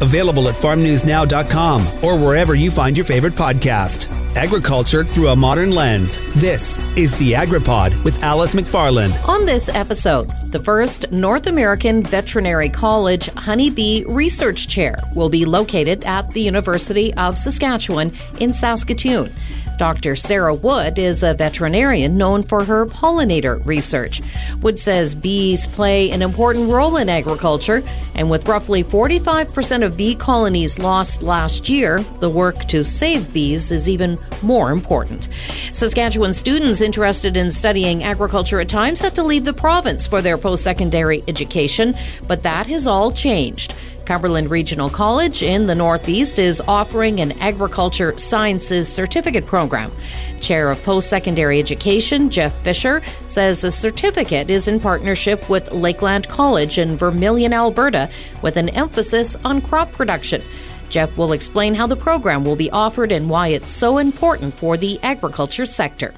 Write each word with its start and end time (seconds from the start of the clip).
Available 0.00 0.48
at 0.48 0.54
farmnewsnow.com 0.54 2.04
or 2.04 2.16
wherever 2.18 2.54
you 2.54 2.70
find 2.70 2.96
your 2.96 3.04
favorite 3.04 3.34
podcast. 3.34 4.08
Agriculture 4.36 5.04
through 5.04 5.28
a 5.28 5.36
modern 5.36 5.72
lens. 5.72 6.18
This 6.36 6.78
is 6.96 7.16
the 7.18 7.32
AgriPod 7.32 8.02
with 8.04 8.22
Alice 8.22 8.54
McFarland. 8.54 9.28
On 9.28 9.44
this 9.44 9.68
episode, 9.68 10.30
the 10.52 10.60
first 10.60 11.10
North 11.10 11.46
American 11.48 12.02
Veterinary 12.02 12.68
College 12.68 13.28
Honeybee 13.30 14.04
Research 14.06 14.68
Chair 14.68 14.96
will 15.14 15.28
be 15.28 15.44
located 15.44 16.04
at 16.04 16.30
the 16.30 16.40
University 16.40 17.12
of 17.14 17.38
Saskatchewan 17.38 18.12
in 18.40 18.52
Saskatoon. 18.52 19.32
Dr. 19.80 20.14
Sarah 20.14 20.52
Wood 20.52 20.98
is 20.98 21.22
a 21.22 21.32
veterinarian 21.32 22.18
known 22.18 22.42
for 22.42 22.66
her 22.66 22.84
pollinator 22.84 23.64
research. 23.64 24.20
Wood 24.60 24.78
says 24.78 25.14
bees 25.14 25.66
play 25.68 26.10
an 26.10 26.20
important 26.20 26.70
role 26.70 26.98
in 26.98 27.08
agriculture, 27.08 27.82
and 28.14 28.28
with 28.28 28.46
roughly 28.46 28.84
45% 28.84 29.82
of 29.82 29.96
bee 29.96 30.14
colonies 30.14 30.78
lost 30.78 31.22
last 31.22 31.70
year, 31.70 32.00
the 32.18 32.28
work 32.28 32.66
to 32.66 32.84
save 32.84 33.32
bees 33.32 33.72
is 33.72 33.88
even 33.88 34.18
more 34.42 34.70
important. 34.70 35.30
Saskatchewan 35.72 36.34
students 36.34 36.82
interested 36.82 37.34
in 37.34 37.50
studying 37.50 38.02
agriculture 38.02 38.60
at 38.60 38.68
times 38.68 39.00
had 39.00 39.14
to 39.14 39.22
leave 39.22 39.46
the 39.46 39.54
province 39.54 40.06
for 40.06 40.20
their 40.20 40.36
post 40.36 40.62
secondary 40.62 41.24
education, 41.26 41.94
but 42.28 42.42
that 42.42 42.66
has 42.66 42.86
all 42.86 43.10
changed. 43.10 43.74
Cumberland 44.10 44.50
Regional 44.50 44.90
College 44.90 45.40
in 45.44 45.68
the 45.68 45.74
Northeast 45.76 46.40
is 46.40 46.60
offering 46.66 47.20
an 47.20 47.30
agriculture 47.38 48.18
sciences 48.18 48.92
certificate 48.92 49.46
program. 49.46 49.92
Chair 50.40 50.72
of 50.72 50.82
Post 50.82 51.08
Secondary 51.08 51.60
Education, 51.60 52.28
Jeff 52.28 52.52
Fisher, 52.64 53.02
says 53.28 53.60
the 53.60 53.70
certificate 53.70 54.50
is 54.50 54.66
in 54.66 54.80
partnership 54.80 55.48
with 55.48 55.70
Lakeland 55.70 56.26
College 56.26 56.76
in 56.76 56.96
Vermilion, 56.96 57.52
Alberta, 57.52 58.10
with 58.42 58.56
an 58.56 58.70
emphasis 58.70 59.36
on 59.44 59.60
crop 59.60 59.92
production. 59.92 60.42
Jeff 60.88 61.16
will 61.16 61.30
explain 61.30 61.72
how 61.72 61.86
the 61.86 61.94
program 61.94 62.44
will 62.44 62.56
be 62.56 62.70
offered 62.72 63.12
and 63.12 63.30
why 63.30 63.46
it's 63.46 63.70
so 63.70 63.98
important 63.98 64.52
for 64.52 64.76
the 64.76 64.98
agriculture 65.04 65.66
sector. 65.66 66.12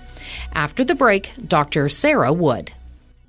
After 0.54 0.82
the 0.82 0.94
break, 0.94 1.34
Dr. 1.46 1.90
Sarah 1.90 2.32
Wood. 2.32 2.72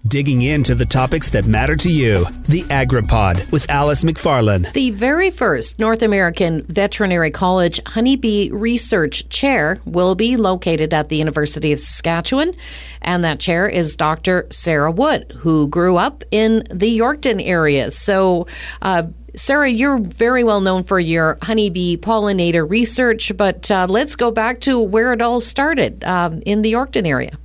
Digging 0.05 0.41
into 0.41 0.75
the 0.75 0.85
topics 0.85 1.29
that 1.29 1.45
matter 1.45 1.77
to 1.77 1.89
you. 1.89 2.25
The 2.49 2.63
AgriPod 2.63 3.49
with 3.53 3.69
Alice 3.69 4.03
McFarland. 4.03 4.73
The 4.73 4.91
very 4.91 5.29
first 5.29 5.79
North 5.79 6.01
American 6.01 6.63
Veterinary 6.63 7.31
College 7.31 7.79
Honeybee 7.87 8.51
Research 8.51 9.29
Chair 9.29 9.79
will 9.85 10.15
be 10.15 10.35
located 10.35 10.93
at 10.93 11.07
the 11.07 11.15
University 11.15 11.71
of 11.71 11.79
Saskatchewan. 11.79 12.53
And 13.01 13.23
that 13.23 13.39
chair 13.39 13.65
is 13.65 13.95
Dr. 13.95 14.45
Sarah 14.49 14.91
Wood, 14.91 15.31
who 15.37 15.69
grew 15.69 15.95
up 15.95 16.25
in 16.31 16.63
the 16.69 16.99
Yorkton 16.99 17.41
area. 17.41 17.89
So, 17.89 18.47
uh, 18.81 19.03
Sarah, 19.37 19.69
you're 19.69 19.99
very 19.99 20.43
well 20.43 20.59
known 20.59 20.83
for 20.83 20.99
your 20.99 21.37
honeybee 21.41 21.95
pollinator 21.95 22.69
research, 22.69 23.31
but 23.37 23.71
uh, 23.71 23.87
let's 23.89 24.17
go 24.17 24.31
back 24.31 24.59
to 24.61 24.81
where 24.81 25.13
it 25.13 25.21
all 25.21 25.39
started 25.39 26.03
um, 26.03 26.41
in 26.45 26.61
the 26.61 26.73
Yorkton 26.73 27.07
area. 27.07 27.37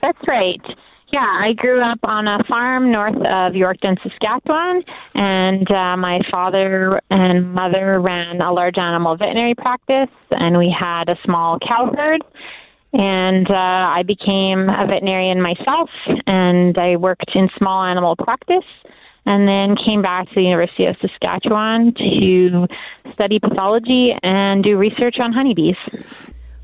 That's 0.00 0.28
right. 0.28 0.62
Yeah, 1.10 1.20
I 1.20 1.54
grew 1.54 1.80
up 1.80 2.00
on 2.02 2.28
a 2.28 2.44
farm 2.44 2.92
north 2.92 3.16
of 3.16 3.54
Yorkton, 3.54 3.96
Saskatchewan, 4.02 4.84
and 5.14 5.70
uh, 5.70 5.96
my 5.96 6.20
father 6.30 7.00
and 7.10 7.54
mother 7.54 7.98
ran 7.98 8.42
a 8.42 8.52
large 8.52 8.76
animal 8.76 9.16
veterinary 9.16 9.54
practice, 9.54 10.10
and 10.30 10.58
we 10.58 10.74
had 10.76 11.08
a 11.08 11.16
small 11.24 11.58
cow 11.60 11.90
herd. 11.96 12.22
And 12.92 13.50
uh, 13.50 13.54
I 13.54 14.02
became 14.06 14.68
a 14.68 14.86
veterinarian 14.86 15.40
myself, 15.40 15.88
and 16.26 16.76
I 16.76 16.96
worked 16.96 17.30
in 17.34 17.48
small 17.56 17.84
animal 17.84 18.14
practice, 18.14 18.64
and 19.24 19.48
then 19.48 19.76
came 19.82 20.02
back 20.02 20.28
to 20.28 20.34
the 20.34 20.42
University 20.42 20.84
of 20.84 20.96
Saskatchewan 21.00 21.94
to 21.94 22.66
study 23.14 23.38
pathology 23.38 24.14
and 24.22 24.62
do 24.62 24.76
research 24.76 25.16
on 25.20 25.32
honeybees. 25.32 25.76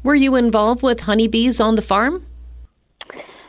Were 0.02 0.14
you 0.14 0.36
involved 0.36 0.82
with 0.82 1.00
honeybees 1.00 1.60
on 1.60 1.76
the 1.76 1.82
farm? 1.82 2.26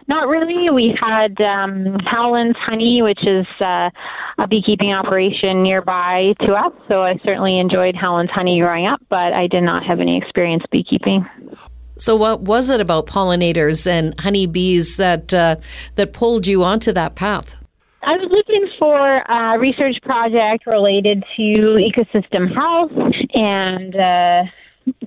Not 0.08 0.28
really. 0.28 0.70
We 0.70 0.96
had 1.00 1.40
um, 1.42 1.98
Howland's 2.06 2.58
Honey, 2.60 3.02
which 3.02 3.26
is 3.26 3.48
uh, 3.60 3.90
a 4.38 4.48
beekeeping 4.48 4.94
operation 4.94 5.64
nearby 5.64 6.34
to 6.42 6.54
us. 6.54 6.74
So 6.88 7.02
I 7.02 7.20
certainly 7.24 7.60
enjoyed 7.60 7.96
Howland's 7.96 8.32
Honey 8.32 8.60
growing 8.60 8.86
up, 8.86 9.02
but 9.10 9.34
I 9.34 9.48
did 9.48 9.64
not 9.64 9.84
have 9.84 10.00
any 10.00 10.18
experience 10.18 10.64
beekeeping. 10.72 11.26
So, 11.98 12.16
what 12.16 12.42
was 12.42 12.70
it 12.70 12.82
about 12.82 13.08
pollinators 13.08 13.88
and 13.88 14.20
honeybees 14.20 14.98
that 14.98 15.34
uh, 15.34 15.56
that 15.96 16.14
pulled 16.14 16.46
you 16.46 16.64
onto 16.64 16.92
that 16.92 17.16
path? 17.16 17.56
I 18.04 18.12
was 18.18 18.30
looking 18.30 18.70
for 18.78 19.18
a 19.18 19.58
research 19.58 19.96
project 20.04 20.68
related 20.68 21.24
to 21.38 21.42
ecosystem 21.42 22.54
health 22.54 22.92
and 23.34 23.96
uh, 23.96 24.44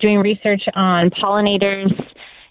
doing 0.00 0.18
research 0.18 0.62
on 0.74 1.10
pollinators 1.10 1.92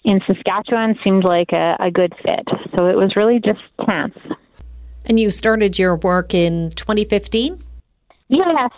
in 0.04 0.20
Saskatchewan 0.26 0.98
seemed 1.02 1.24
like 1.24 1.52
a, 1.52 1.76
a 1.80 1.90
good 1.90 2.14
fit. 2.22 2.46
So 2.74 2.86
it 2.86 2.96
was 2.96 3.16
really 3.16 3.40
just 3.40 3.60
chance. 3.84 4.16
And 5.04 5.18
you 5.18 5.30
started 5.30 5.78
your 5.78 5.96
work 5.96 6.34
in 6.34 6.70
2015? 6.72 7.62
Yes, 8.28 8.70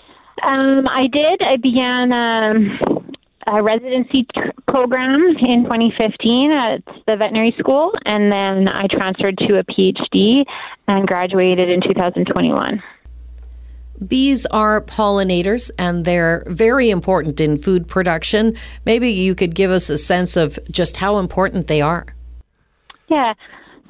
um, 0.43 0.87
I 0.89 1.09
did. 1.13 1.43
I 1.43 1.57
began 1.57 2.13
um, 2.13 3.13
a 3.47 3.63
residency 3.63 4.27
t- 4.35 4.41
program 4.69 5.21
in 5.41 5.65
2015 5.65 6.53
at 6.53 6.85
the 7.07 7.17
veterinary 7.17 7.55
school, 7.59 7.93
and 8.05 8.31
then 8.31 8.69
I 8.69 8.87
transferred 8.87 9.39
to 9.39 9.59
a 9.59 9.65
PhD 9.65 10.45
and 10.87 11.07
graduated 11.07 11.69
in 11.69 11.81
2021. 11.81 12.83
Bees 14.07 14.47
are 14.47 14.83
pollinators 14.83 15.71
and 15.79 16.05
they're 16.05 16.43
very 16.47 16.91
important 16.91 17.41
in 17.41 17.59
food 17.59 17.87
production. 17.87 18.57
Maybe 18.87 19.11
you 19.11 19.35
could 19.35 19.55
give 19.55 19.71
us 19.71 19.91
a 19.91 19.99
sense 19.99 20.37
of 20.37 20.59
just 20.71 20.97
how 20.97 21.19
important 21.19 21.67
they 21.67 21.81
are. 21.81 22.07
Yeah. 23.09 23.35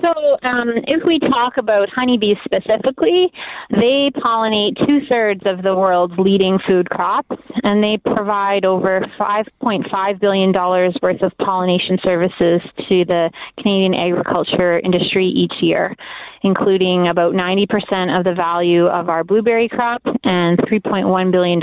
So, 0.03 0.39
um, 0.43 0.71
if 0.87 1.05
we 1.07 1.19
talk 1.19 1.57
about 1.59 1.89
honeybees 1.91 2.37
specifically, 2.45 3.33
they 3.71 4.11
pollinate 4.17 4.77
two 4.87 5.01
thirds 5.09 5.43
of 5.45 5.63
the 5.63 5.75
world's 5.75 6.15
leading 6.19 6.59
food 6.67 6.89
crops, 6.89 7.37
and 7.63 7.83
they 7.83 7.99
provide 7.99 8.65
over 8.65 9.05
$5.5 9.19 10.21
billion 10.21 10.53
worth 10.53 11.23
of 11.23 11.33
pollination 11.39 11.99
services 12.03 12.61
to 12.89 13.05
the 13.05 13.31
Canadian 13.59 13.95
agriculture 13.95 14.79
industry 14.81 15.27
each 15.27 15.55
year 15.61 15.95
including 16.43 17.09
about 17.09 17.35
90% 17.35 18.19
of 18.19 18.25
the 18.25 18.35
value 18.35 18.87
of 18.87 19.09
our 19.09 19.25
blueberry 19.25 19.69
crop 19.69 20.03
and 20.25 20.59
$3.1 20.59 21.31
billion 21.31 21.61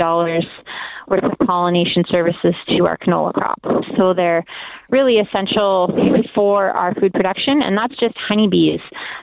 of 1.16 1.32
pollination 1.46 2.04
services 2.08 2.54
to 2.68 2.86
our 2.86 2.96
canola 2.98 3.32
crop. 3.32 3.60
So 3.98 4.14
they're 4.14 4.44
really 4.90 5.18
essential 5.18 5.88
for 6.34 6.70
our 6.70 6.94
food 6.94 7.12
production, 7.12 7.62
and 7.62 7.76
that's 7.76 7.98
just 7.98 8.14
honeybees. 8.16 8.80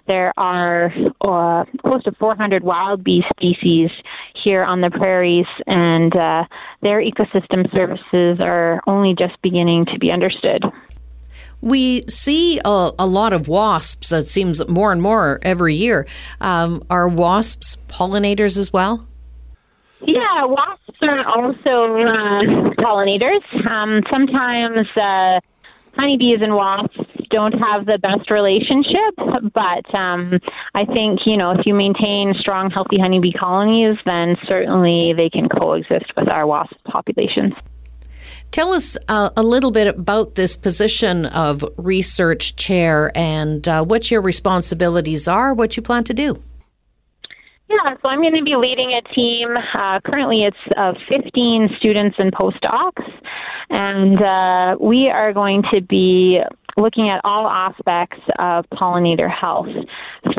There 0.07 0.34
are 0.38 0.91
uh, 1.22 1.66
close 1.81 2.03
to 2.03 2.12
400 2.13 2.63
wild 2.63 3.03
bee 3.03 3.24
species 3.38 3.90
here 4.44 4.63
on 4.63 4.81
the 4.81 4.90
prairies, 4.90 5.47
and 5.68 6.16
uh, 6.16 6.45
their 6.81 7.01
ecosystem 7.01 7.72
services 7.74 8.40
are 8.40 8.81
only 8.88 9.16
just 9.18 9.41
beginning 9.41 9.85
to 9.94 10.00
be 10.00 10.12
understood. 10.12 10.63
We 11.62 12.03
see 12.07 12.59
a, 12.63 12.91
a, 13.00 13.07
lot 13.07 13.34
of 13.34 13.47
wasps. 13.47 14.12
It 14.12 14.28
seems 14.28 14.68
more 14.68 14.91
and 14.91 15.01
more 15.01 15.40
every 15.41 15.74
year. 15.74 16.06
Um, 16.40 16.84
are 16.90 17.07
wasps 17.07 17.78
pollinators 17.88 18.57
as 18.57 18.72
well? 18.72 19.07
Yeah, 20.06 20.46
wasps 20.46 20.98
are 21.02 21.26
also 21.26 21.98
uh, 21.98 22.74
pollinators. 22.78 23.44
Um, 23.68 24.02
sometimes 24.10 24.88
uh, 24.96 25.40
honeybees 25.96 26.40
and 26.42 26.56
wasps 26.56 27.00
don't 27.30 27.54
have 27.54 27.86
the 27.86 27.98
best 27.98 28.30
relationship, 28.30 29.16
but 29.54 29.96
um, 29.96 30.40
I 30.74 30.86
think 30.86 31.22
you 31.26 31.38
know 31.38 31.52
if 31.52 31.66
you 31.66 31.74
maintain 31.74 32.34
strong, 32.40 32.70
healthy 32.70 33.00
honeybee 33.00 33.34
colonies, 33.34 33.98
then 34.06 34.38
certainly 34.48 35.14
they 35.16 35.30
can 35.30 35.50
coexist 35.50 36.12
with 36.16 36.30
our 36.30 36.46
wasp 36.46 36.75
populations. 36.86 37.54
Tell 38.51 38.74
us 38.74 38.98
uh, 39.08 39.31
a 39.36 39.44
little 39.44 39.72
bit 39.72 39.88
about 39.88 40.36
this 40.36 40.56
position 40.56 41.25
of 41.28 41.63
research 41.78 42.56
chair 42.56 43.12
and 43.16 43.68
uh, 43.68 43.84
what 43.84 44.10
your 44.10 44.22
responsibilities 44.22 45.28
are, 45.28 45.54
what 45.54 45.75
you 45.75 45.84
plan 45.84 46.04
to 46.06 46.13
do. 46.13 46.42
Yeah, 47.67 47.95
so 48.01 48.09
I'm 48.09 48.21
going 48.21 48.35
to 48.35 48.44
be 48.44 48.56
leading 48.56 48.94
a 48.94 49.01
team. 49.13 49.56
Uh, 49.57 50.00
currently, 50.06 50.44
it's 50.44 50.57
of 50.77 50.95
15 51.09 51.69
students 51.79 52.15
and 52.19 52.31
postdocs, 52.31 53.03
and 53.69 54.21
uh, 54.21 54.77
we 54.79 55.09
are 55.09 55.33
going 55.33 55.63
to 55.73 55.81
be 55.81 56.41
looking 56.77 57.09
at 57.09 57.21
all 57.23 57.47
aspects 57.47 58.19
of 58.38 58.65
pollinator 58.73 59.31
health, 59.31 59.67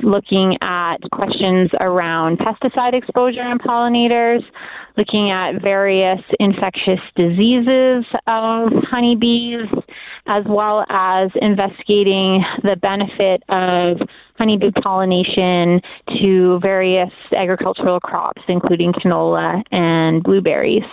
looking 0.03 0.57
at 0.61 0.99
questions 1.11 1.71
around 1.81 2.39
pesticide 2.39 2.95
exposure 2.95 3.43
on 3.43 3.59
pollinators, 3.59 4.43
looking 4.97 5.31
at 5.31 5.61
various 5.61 6.21
infectious 6.39 7.01
diseases 7.17 8.05
of 8.27 8.69
honeybees, 8.89 9.67
as 10.27 10.45
well 10.47 10.85
as 10.91 11.31
investigating 11.41 12.45
the 12.63 12.77
benefit 12.77 13.43
of 13.49 14.07
honeybee 14.39 14.71
pollination 14.83 15.81
to 16.21 16.59
various 16.61 17.11
agricultural 17.37 18.01
crops, 18.01 18.43
including 18.49 18.93
canola 18.93 19.63
and 19.71 20.23
blueberries. 20.23 20.85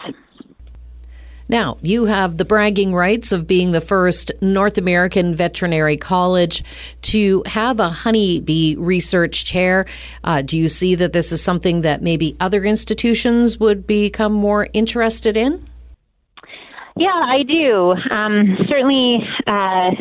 Now, 1.49 1.77
you 1.81 2.05
have 2.05 2.37
the 2.37 2.45
bragging 2.45 2.95
rights 2.95 3.31
of 3.31 3.45
being 3.45 3.73
the 3.73 3.81
first 3.81 4.31
North 4.41 4.77
American 4.77 5.35
veterinary 5.35 5.97
college 5.97 6.63
to 7.03 7.43
have 7.45 7.79
a 7.79 7.89
honeybee 7.89 8.75
research 8.77 9.45
chair. 9.45 9.85
Uh, 10.23 10.41
do 10.41 10.57
you 10.57 10.67
see 10.67 10.95
that 10.95 11.13
this 11.13 11.31
is 11.31 11.43
something 11.43 11.81
that 11.81 12.01
maybe 12.01 12.35
other 12.39 12.63
institutions 12.63 13.59
would 13.59 13.85
become 13.85 14.31
more 14.31 14.67
interested 14.73 15.35
in? 15.35 15.67
Yeah, 16.95 17.09
I 17.09 17.43
do. 17.43 17.95
Um, 18.11 18.57
certainly, 18.69 19.19
uh, 19.47 19.91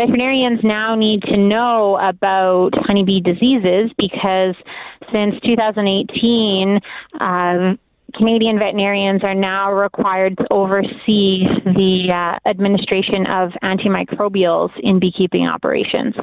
veterinarians 0.00 0.60
now 0.64 0.94
need 0.94 1.20
to 1.22 1.36
know 1.36 1.98
about 2.00 2.70
honeybee 2.74 3.20
diseases 3.20 3.90
because 3.98 4.54
since 5.12 5.34
2018, 5.44 6.80
uh, 7.20 7.74
Canadian 8.16 8.58
veterinarians 8.58 9.22
are 9.24 9.34
now 9.34 9.72
required 9.72 10.36
to 10.38 10.46
oversee 10.50 11.44
the 11.64 12.08
uh, 12.12 12.48
administration 12.48 13.26
of 13.26 13.50
antimicrobials 13.62 14.70
in 14.82 14.98
beekeeping 14.98 15.46
operations. 15.46 16.14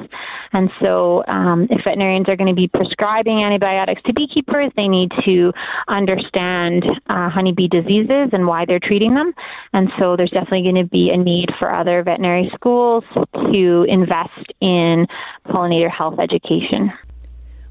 And 0.52 0.70
so, 0.80 1.24
um, 1.26 1.66
if 1.70 1.84
veterinarians 1.84 2.28
are 2.28 2.36
going 2.36 2.48
to 2.48 2.54
be 2.54 2.68
prescribing 2.68 3.42
antibiotics 3.42 4.02
to 4.06 4.12
beekeepers, 4.12 4.72
they 4.76 4.88
need 4.88 5.10
to 5.24 5.52
understand 5.88 6.84
uh, 7.08 7.28
honeybee 7.28 7.68
diseases 7.68 8.30
and 8.32 8.46
why 8.46 8.64
they're 8.66 8.80
treating 8.80 9.14
them. 9.14 9.32
And 9.72 9.88
so, 9.98 10.16
there's 10.16 10.30
definitely 10.30 10.62
going 10.62 10.82
to 10.82 10.90
be 10.90 11.10
a 11.12 11.16
need 11.16 11.50
for 11.58 11.72
other 11.72 12.02
veterinary 12.02 12.50
schools 12.54 13.04
to 13.34 13.86
invest 13.88 14.52
in 14.60 15.06
pollinator 15.46 15.90
health 15.90 16.18
education. 16.18 16.92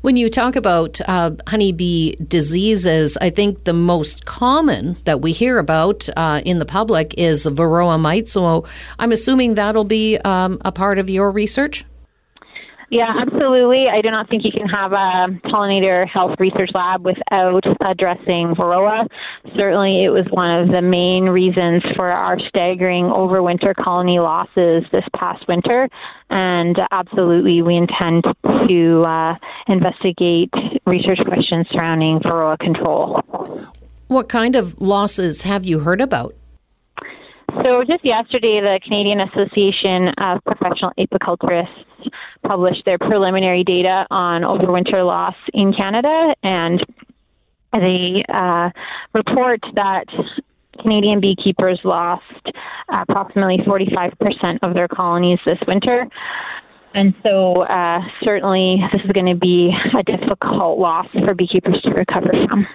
When 0.01 0.15
you 0.15 0.29
talk 0.29 0.55
about 0.55 1.01
uh, 1.07 1.31
honeybee 1.47 2.13
diseases, 2.27 3.17
I 3.19 3.31
think 3.31 3.63
the 3.63 3.73
most 3.73 4.25
common 4.25 4.95
that 5.05 5.21
we 5.21 5.31
hear 5.31 5.57
about 5.57 6.07
uh, 6.15 6.41
in 6.45 6.59
the 6.59 6.65
public 6.65 7.15
is 7.17 7.45
varroa 7.45 7.99
mite. 7.99 8.27
So 8.27 8.65
I'm 8.99 9.11
assuming 9.11 9.55
that'll 9.55 9.83
be 9.83 10.17
um, 10.19 10.61
a 10.63 10.71
part 10.71 10.99
of 10.99 11.09
your 11.09 11.31
research? 11.31 11.83
Yeah, 12.89 13.13
absolutely. 13.19 13.87
I 13.91 14.01
do 14.01 14.09
not 14.11 14.29
think 14.29 14.45
you 14.45 14.51
can 14.51 14.67
have 14.69 14.93
a 14.93 15.27
pollinator 15.49 16.07
health 16.07 16.35
research 16.39 16.69
lab 16.73 17.03
without 17.03 17.63
addressing 17.81 18.55
varroa. 18.55 19.07
Certainly, 19.57 20.05
it 20.05 20.09
was 20.09 20.25
one 20.29 20.61
of 20.61 20.69
the 20.69 20.81
main 20.81 21.25
reasons 21.25 21.83
for 21.97 22.09
our 22.09 22.39
staggering 22.47 23.05
overwinter 23.05 23.75
colony 23.75 24.19
losses 24.19 24.85
this 24.93 25.03
past 25.17 25.45
winter. 25.49 25.89
And 26.29 26.77
absolutely, 26.91 27.61
we 27.61 27.75
intend 27.75 28.23
to 28.43 29.03
uh, 29.03 29.35
investigate 29.67 30.53
research 30.85 31.19
questions 31.25 31.67
surrounding 31.71 32.19
varroa 32.19 32.57
control. 32.57 33.21
What 34.07 34.29
kind 34.29 34.55
of 34.55 34.79
losses 34.79 35.41
have 35.41 35.65
you 35.65 35.79
heard 35.79 35.99
about? 35.99 36.33
So, 37.63 37.83
just 37.83 38.03
yesterday, 38.03 38.59
the 38.61 38.79
Canadian 38.83 39.21
Association 39.21 40.09
of 40.17 40.43
Professional 40.43 40.91
Apiculturists 40.99 42.09
published 42.45 42.83
their 42.85 42.97
preliminary 42.97 43.63
data 43.63 44.05
on 44.11 44.41
overwinter 44.41 45.05
loss 45.05 45.35
in 45.53 45.73
Canada, 45.73 46.35
and 46.43 46.85
they 47.71 48.23
uh, 48.33 48.69
report 49.13 49.61
that 49.75 50.05
Canadian 50.81 51.19
beekeepers 51.21 51.79
lost 51.83 52.23
approximately 52.89 53.57
45% 53.59 54.59
of 54.61 54.73
their 54.73 54.87
colonies 54.87 55.39
this 55.45 55.57
winter. 55.67 56.05
And 56.93 57.13
so, 57.23 57.61
uh, 57.63 58.01
certainly, 58.23 58.81
this 58.91 59.01
is 59.03 59.11
going 59.11 59.25
to 59.27 59.35
be 59.35 59.71
a 59.97 60.03
difficult 60.03 60.79
loss 60.79 61.07
for 61.11 61.33
beekeepers 61.33 61.81
to 61.83 61.91
recover 61.91 62.31
from. 62.47 62.67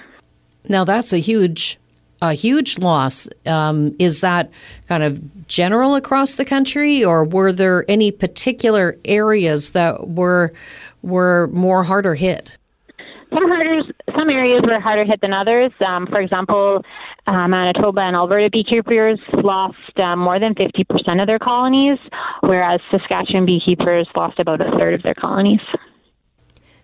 Now, 0.68 0.84
that's 0.84 1.12
a 1.12 1.18
huge 1.18 1.78
a 2.22 2.32
huge 2.32 2.78
loss. 2.78 3.28
Um, 3.44 3.94
is 3.98 4.20
that 4.20 4.50
kind 4.88 5.02
of 5.02 5.20
general 5.48 5.96
across 5.96 6.36
the 6.36 6.44
country, 6.44 7.04
or 7.04 7.24
were 7.24 7.52
there 7.52 7.84
any 7.88 8.10
particular 8.10 8.96
areas 9.04 9.72
that 9.72 10.08
were 10.08 10.52
were 11.02 11.48
more 11.48 11.82
harder 11.82 12.14
hit? 12.14 12.56
Some 13.34 13.48
harder, 13.48 13.82
some 14.14 14.30
areas 14.30 14.62
were 14.64 14.78
harder 14.78 15.04
hit 15.04 15.20
than 15.20 15.32
others. 15.32 15.72
Um, 15.84 16.06
for 16.06 16.20
example, 16.20 16.84
uh, 17.26 17.48
Manitoba 17.48 18.02
and 18.02 18.14
Alberta 18.14 18.50
beekeepers 18.50 19.18
lost 19.32 19.98
um, 19.98 20.20
more 20.20 20.38
than 20.38 20.54
50% 20.54 21.20
of 21.20 21.26
their 21.26 21.38
colonies, 21.38 21.98
whereas 22.40 22.80
Saskatchewan 22.90 23.46
beekeepers 23.46 24.06
lost 24.14 24.38
about 24.38 24.60
a 24.60 24.70
third 24.78 24.94
of 24.94 25.02
their 25.02 25.14
colonies. 25.14 25.60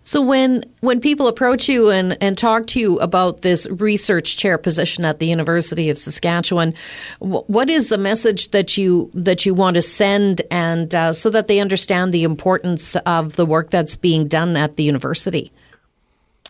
So 0.08 0.22
when 0.22 0.64
when 0.80 1.00
people 1.00 1.28
approach 1.28 1.68
you 1.68 1.90
and, 1.90 2.16
and 2.22 2.38
talk 2.38 2.66
to 2.68 2.80
you 2.80 2.98
about 3.00 3.42
this 3.42 3.68
research 3.68 4.38
chair 4.38 4.56
position 4.56 5.04
at 5.04 5.18
the 5.18 5.26
University 5.26 5.90
of 5.90 5.98
Saskatchewan, 5.98 6.72
what 7.18 7.68
is 7.68 7.90
the 7.90 7.98
message 7.98 8.52
that 8.52 8.78
you 8.78 9.10
that 9.12 9.44
you 9.44 9.52
want 9.52 9.74
to 9.74 9.82
send, 9.82 10.40
and 10.50 10.94
uh, 10.94 11.12
so 11.12 11.28
that 11.28 11.46
they 11.46 11.60
understand 11.60 12.14
the 12.14 12.24
importance 12.24 12.96
of 13.04 13.36
the 13.36 13.44
work 13.44 13.68
that's 13.68 13.96
being 13.96 14.26
done 14.26 14.56
at 14.56 14.76
the 14.76 14.82
university? 14.82 15.52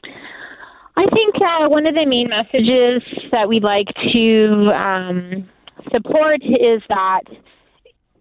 I 0.05 1.07
think 1.07 1.35
uh, 1.43 1.69
one 1.69 1.85
of 1.89 1.97
the 1.97 2.07
main 2.07 2.29
messages 2.29 3.03
that 3.33 3.49
we'd 3.49 3.65
like 3.65 3.89
to 4.13 4.71
um, 4.73 5.49
support 5.91 6.45
is 6.45 6.81
that 6.89 7.23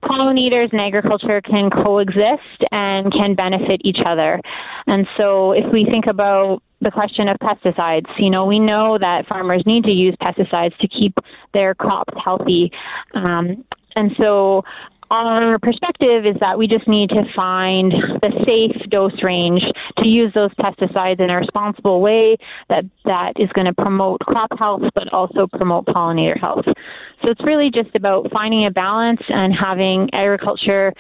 pollinators 0.04 0.72
and 0.72 0.82
agriculture 0.82 1.42
can 1.42 1.70
coexist 1.70 2.64
and 2.72 3.12
can 3.12 3.36
benefit 3.36 3.82
each 3.84 4.00
other. 4.06 4.40
And 4.88 5.08
so 5.18 5.52
if 5.52 5.72
we 5.72 5.86
think 5.86 6.06
about 6.08 6.62
the 6.82 6.92
question 6.92 7.28
of 7.28 7.38
pesticides, 7.38 8.08
you 8.18 8.30
know, 8.30 8.46
we 8.46 8.60
know 8.60 8.98
that 9.00 9.28
farmers 9.28 9.64
need 9.66 9.84
to 9.86 9.92
use 9.92 10.16
pesticides 10.22 10.78
to 10.78 10.88
keep 10.88 11.14
their 11.54 11.74
crops 11.74 12.14
healthy. 12.24 12.72
Um, 13.14 13.66
and 13.96 14.12
so 14.18 14.64
our 15.10 15.58
perspective 15.60 16.26
is 16.26 16.36
that 16.42 16.58
we 16.58 16.68
just 16.68 16.88
need 16.88 17.10
to 17.10 17.24
find 17.36 17.92
the 18.22 18.32
safe 18.46 18.90
dose 18.90 19.24
range 19.24 19.62
to 19.98 20.08
use 20.08 20.34
those 20.34 20.54
pesticides 20.56 21.20
in 21.20 21.30
a 21.30 21.38
responsible 21.38 22.02
way 22.02 22.38
that 22.70 22.84
that 23.06 23.34
is 23.38 23.50
going 23.54 23.68
to 23.68 23.74
promote 23.74 24.20
crop 24.22 24.52
health 24.58 24.82
but 24.94 25.12
also 25.14 25.48
promote 25.48 25.86
pollinator 25.86 26.40
health. 26.40 26.66
So 26.66 27.30
it's 27.30 27.44
really 27.44 27.72
just 27.74 27.96
about 27.96 28.32
finding 28.32 28.66
a 28.66 28.72
balance 28.72 29.22
and 29.30 29.54
having 29.54 30.10
agriculture 30.14 30.94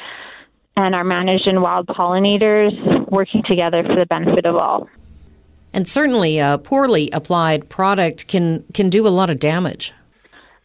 and 0.77 0.95
our 0.95 1.03
managed 1.03 1.47
and 1.47 1.61
wild 1.61 1.87
pollinators 1.87 3.09
working 3.09 3.43
together 3.45 3.83
for 3.83 3.95
the 3.95 4.05
benefit 4.05 4.45
of 4.45 4.55
all. 4.55 4.87
And 5.73 5.87
certainly 5.87 6.39
a 6.39 6.57
poorly 6.57 7.09
applied 7.11 7.69
product 7.69 8.27
can 8.27 8.63
can 8.73 8.89
do 8.89 9.05
a 9.05 9.09
lot 9.09 9.29
of 9.29 9.39
damage. 9.39 9.93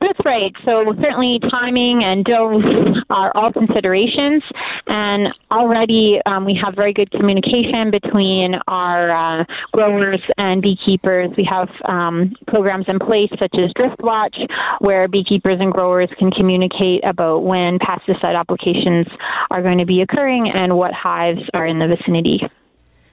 That's 0.03 0.19
right. 0.25 0.53
So 0.65 0.93
certainly 1.01 1.39
timing 1.49 2.03
and 2.03 2.25
dose 2.25 2.65
are 3.09 3.31
all 3.37 3.53
considerations, 3.53 4.43
and 4.89 5.29
already 5.53 6.19
um, 6.27 6.45
we 6.45 6.59
have 6.63 6.75
very 6.75 6.93
good 6.93 7.09
communication 7.13 7.93
between 7.93 8.57
our 8.67 9.13
uh, 9.13 9.45
growers 9.73 10.21
and 10.39 10.61
beekeepers. 10.61 11.31
We 11.37 11.45
have 11.49 11.69
um, 11.85 12.35
programs 12.49 12.87
in 12.89 12.99
place 12.99 13.31
such 13.39 13.55
as 13.55 13.71
Driftwatch, 13.79 14.35
where 14.81 15.07
beekeepers 15.07 15.59
and 15.61 15.73
growers 15.73 16.09
can 16.19 16.33
communicate 16.33 17.05
about 17.05 17.45
when 17.45 17.79
pesticide 17.79 18.37
applications 18.37 19.07
are 19.53 19.63
going 19.63 19.79
to 19.79 19.87
be 19.87 20.03
occurring 20.03 20.51
and 20.53 20.77
what 20.77 20.93
hives 20.93 21.43
are 21.55 21.67
in 21.67 21.79
the 21.79 21.87
vicinity. 21.87 22.41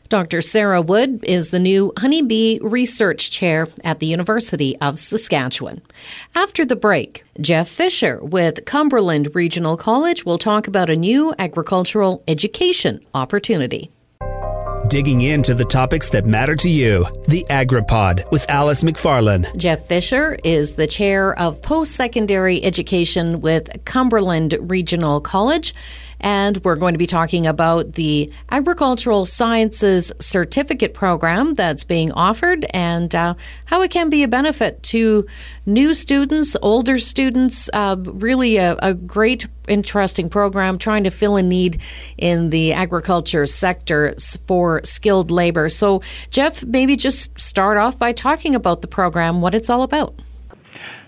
Dr. 0.10 0.42
Sarah 0.42 0.82
Wood 0.82 1.24
is 1.24 1.52
the 1.52 1.60
new 1.60 1.94
honeybee 2.00 2.58
research 2.64 3.30
chair 3.30 3.68
at 3.84 4.00
the 4.00 4.08
University 4.08 4.76
of 4.80 4.98
Saskatchewan. 4.98 5.84
After 6.34 6.66
the 6.66 6.76
break, 6.76 7.24
Jeff 7.40 7.70
Fisher 7.70 8.20
with 8.24 8.66
Cumberland 8.66 9.36
Regional 9.36 9.78
College 9.78 10.26
will 10.26 10.40
talk 10.40 10.68
about 10.68 10.90
a 10.90 10.96
new 10.96 11.36
agricultural 11.38 12.24
education 12.28 13.06
opportunity. 13.14 13.92
Digging 14.88 15.22
into 15.22 15.54
the 15.54 15.66
topics 15.66 16.10
that 16.10 16.26
matter 16.26 16.56
to 16.56 16.70
you. 16.70 17.06
The 17.28 17.46
AgriPod 17.52 18.32
with 18.32 18.50
Alice 18.50 18.84
McFarland. 18.84 19.56
Jeff 19.56 19.86
Fisher 19.86 20.36
is 20.44 20.74
the 20.74 20.88
chair 20.88 21.38
of 21.38 21.62
post 21.62 21.92
secondary 21.92 22.64
education 22.64 23.42
with 23.42 23.86
Cumberland 23.86 24.58
Regional 24.60 25.22
College 25.22 25.76
and 26.20 26.64
we're 26.64 26.76
going 26.76 26.94
to 26.94 26.98
be 26.98 27.08
talking 27.08 27.48
about 27.48 27.94
the 27.94 28.32
Agricultural 28.52 29.26
Sciences 29.26 30.12
Certificate 30.20 30.94
Program 30.94 31.54
that's 31.54 31.84
being 31.84 32.12
offered 32.12 32.66
and 32.74 33.14
uh, 33.16 33.36
how 33.66 33.82
it 33.82 33.92
can 33.92 34.10
be 34.10 34.24
a 34.24 34.28
benefit 34.28 34.82
to 34.84 35.26
new 35.66 35.94
students, 35.94 36.56
older 36.62 37.00
students. 37.00 37.70
Uh, 37.74 37.96
really, 38.06 38.58
a, 38.58 38.76
a 38.82 38.94
great, 38.94 39.48
interesting 39.68 40.30
program 40.30 40.78
trying 40.78 41.04
to 41.04 41.12
fill 41.12 41.38
a 41.38 41.44
need 41.44 41.82
in 42.18 42.50
the 42.50 42.74
agriculture 42.74 43.46
sector 43.46 44.16
for 44.46 44.82
skilled 44.84 45.32
labor. 45.32 45.70
So, 45.70 46.02
Jeff, 46.30 46.64
maybe 46.64 46.96
just 46.96 47.40
start 47.40 47.78
off 47.78 47.98
by 47.98 48.12
talking 48.12 48.56
about 48.56 48.82
the 48.82 48.88
program, 48.88 49.42
what 49.42 49.54
it's 49.54 49.70
all 49.70 49.84
about. 49.84 50.20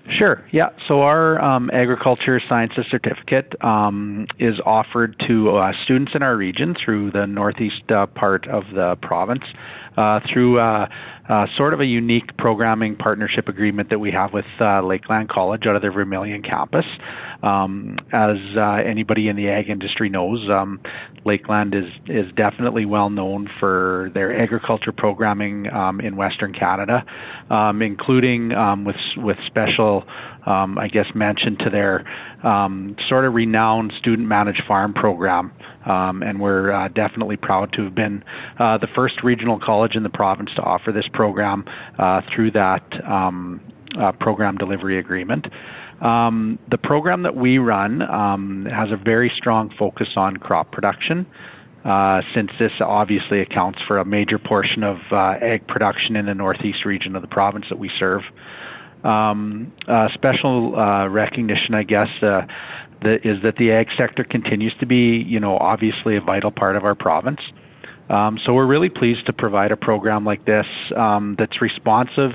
Sure. 0.10 0.43
Yeah. 0.51 0.70
So 0.88 1.03
our 1.03 1.39
um, 1.41 1.70
agriculture 1.72 2.41
sciences 2.50 2.86
certificate 2.89 3.53
um, 3.63 4.27
is 4.39 4.60
offered 4.65 5.17
to 5.27 5.55
uh, 5.58 5.74
students 5.84 6.13
in 6.15 6.24
our 6.24 6.36
region 6.36 6.75
through 6.75 7.12
the 7.12 7.27
northeast 7.27 7.91
uh, 7.91 8.08
part 8.08 8.48
of 8.48 8.63
the 8.74 8.96
province 8.98 9.43
uh, 9.98 10.20
through 10.22 10.60
uh, 11.31 11.47
sort 11.55 11.73
of 11.73 11.79
a 11.79 11.85
unique 11.85 12.35
programming 12.35 12.93
partnership 12.93 13.47
agreement 13.47 13.89
that 13.89 14.00
we 14.00 14.11
have 14.11 14.33
with 14.33 14.45
uh, 14.59 14.81
Lakeland 14.81 15.29
College 15.29 15.65
out 15.65 15.77
of 15.77 15.81
their 15.81 15.91
Vermilion 15.93 16.41
campus. 16.41 16.85
Um, 17.41 18.00
as 18.11 18.38
uh, 18.57 18.81
anybody 18.85 19.29
in 19.29 19.38
the 19.38 19.47
ag 19.47 19.69
industry 19.69 20.09
knows, 20.09 20.50
um, 20.50 20.81
Lakeland 21.23 21.73
is 21.73 21.89
is 22.07 22.29
definitely 22.33 22.83
well 22.83 23.09
known 23.09 23.50
for 23.61 24.11
their 24.13 24.38
agriculture 24.38 24.91
programming 24.91 25.71
um, 25.71 26.01
in 26.01 26.17
Western 26.17 26.51
Canada, 26.51 27.05
um, 27.50 27.81
including 27.81 28.51
um, 28.51 28.83
with 28.83 28.97
with 29.15 29.38
special, 29.45 30.05
um, 30.45 30.77
I 30.77 30.88
guess, 30.88 31.13
mention 31.13 31.55
to 31.57 31.69
their 31.69 32.05
sort 32.41 33.25
of 33.25 33.33
renowned 33.33 33.93
student 33.98 34.27
managed 34.27 34.63
farm 34.65 34.93
program. 34.93 35.53
and 35.86 36.39
we're 36.39 36.71
uh, 36.71 36.88
definitely 36.89 37.38
proud 37.38 37.74
to 37.74 37.83
have 37.83 37.95
been 37.95 38.24
uh, 38.60 38.77
the 38.77 38.88
first 38.88 39.24
regional 39.24 39.60
college 39.60 39.95
in 39.95 40.03
the 40.03 40.10
province 40.10 40.51
to 40.55 40.62
offer 40.62 40.91
this 40.91 41.07
program 41.07 41.65
uh, 42.00 42.21
through 42.33 42.51
that 42.51 42.83
uh, 43.98 44.12
program 44.13 44.57
delivery 44.57 44.98
agreement. 44.98 45.48
Um, 46.01 46.57
the 46.67 46.79
program 46.79 47.24
that 47.24 47.36
we 47.36 47.60
run 47.60 48.01
um, 48.01 48.65
has 48.65 48.91
a 48.91 48.98
very 48.98 49.29
strong 49.29 49.69
focus 49.69 50.10
on 50.15 50.38
crop 50.38 50.71
production. 50.71 51.27
Uh, 51.83 52.21
since 52.36 52.51
this 52.60 52.74
obviously 52.79 53.41
accounts 53.41 53.81
for 53.81 53.98
a 53.98 54.05
major 54.05 54.38
portion 54.38 54.83
of 54.83 55.00
uh, 55.12 55.36
ag 55.41 55.65
production 55.65 56.15
in 56.15 56.27
the 56.27 56.36
northeast 56.36 56.86
region 56.86 57.15
of 57.15 57.24
the 57.24 57.27
province 57.27 57.65
that 57.69 57.79
we 57.79 57.89
serve. 57.89 58.21
Um, 59.03 59.72
uh, 59.88 60.10
special 60.13 60.79
uh, 60.79 61.08
recognition, 61.08 61.74
I 61.74 61.84
guess, 61.84 62.10
uh, 62.22 62.46
that 63.01 63.25
is 63.25 63.41
that 63.41 63.55
the 63.55 63.72
ag 63.72 63.89
sector 63.98 64.24
continues 64.24 64.74
to 64.79 64.86
be, 64.86 65.17
you 65.17 65.39
know, 65.39 65.58
obviously 65.58 66.15
a 66.15 66.22
vital 66.22 66.51
part 66.51 66.75
of 66.75 66.86
our 66.86 66.96
province. 66.96 67.41
Um, 68.10 68.38
so 68.46 68.53
we're 68.53 68.65
really 68.65 68.89
pleased 68.89 69.25
to 69.27 69.34
provide 69.34 69.72
a 69.72 69.77
program 69.77 70.25
like 70.25 70.46
this 70.46 70.67
um, 70.96 71.36
that's 71.39 71.62
responsive 71.62 72.34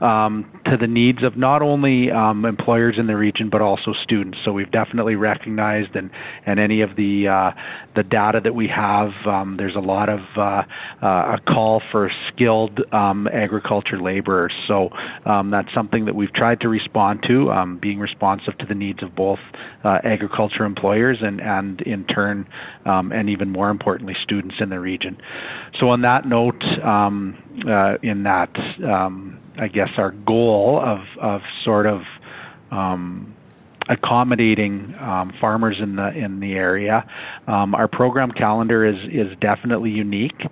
um, 0.00 0.50
to 0.66 0.76
the 0.76 0.86
needs 0.86 1.22
of 1.22 1.36
not 1.36 1.62
only 1.62 2.10
um, 2.10 2.44
employers 2.44 2.98
in 2.98 3.06
the 3.06 3.16
region 3.16 3.48
but 3.48 3.60
also 3.60 3.92
students. 3.92 4.38
So 4.44 4.52
we've 4.52 4.70
definitely 4.70 5.16
recognized 5.16 5.96
and 5.96 6.10
and 6.44 6.60
any 6.60 6.80
of 6.82 6.96
the 6.96 7.28
uh, 7.28 7.52
the 7.94 8.02
data 8.02 8.40
that 8.40 8.54
we 8.54 8.68
have, 8.68 9.12
um, 9.26 9.56
there's 9.56 9.74
a 9.74 9.80
lot 9.80 10.08
of 10.08 10.20
uh, 10.36 10.64
uh, 11.02 11.36
a 11.36 11.40
call 11.46 11.80
for 11.90 12.10
skilled 12.28 12.82
um, 12.92 13.26
agriculture 13.28 13.98
laborers. 13.98 14.52
So 14.66 14.90
um, 15.24 15.50
that's 15.50 15.72
something 15.72 16.04
that 16.04 16.14
we've 16.14 16.32
tried 16.32 16.60
to 16.60 16.68
respond 16.68 17.22
to, 17.24 17.50
um, 17.50 17.78
being 17.78 17.98
responsive 17.98 18.58
to 18.58 18.66
the 18.66 18.74
needs 18.74 19.02
of 19.02 19.14
both 19.14 19.40
uh, 19.84 20.00
agriculture 20.04 20.64
employers 20.64 21.18
and 21.22 21.40
and 21.40 21.80
in 21.82 22.04
turn, 22.04 22.46
and 22.84 23.30
even 23.30 23.50
more 23.50 23.70
importantly, 23.70 24.16
students 24.22 24.56
in 24.60 24.68
the 24.68 24.80
region. 24.80 25.20
So 25.78 25.90
on 25.90 26.02
that 26.02 26.26
note, 26.26 26.62
uh, 26.64 27.98
in 28.02 28.22
that. 28.24 28.50
I 29.58 29.68
guess 29.68 29.90
our 29.96 30.10
goal 30.10 30.80
of 30.80 31.00
of 31.20 31.42
sort 31.64 31.86
of 31.86 32.02
um, 32.70 33.34
accommodating 33.88 34.94
um, 35.00 35.32
farmers 35.40 35.76
in 35.80 35.96
the 35.96 36.08
in 36.08 36.40
the 36.40 36.54
area. 36.54 37.08
Um, 37.46 37.74
our 37.74 37.88
program 37.88 38.30
calendar 38.30 38.84
is 38.84 38.96
is 39.10 39.36
definitely 39.40 39.90
unique. 39.90 40.42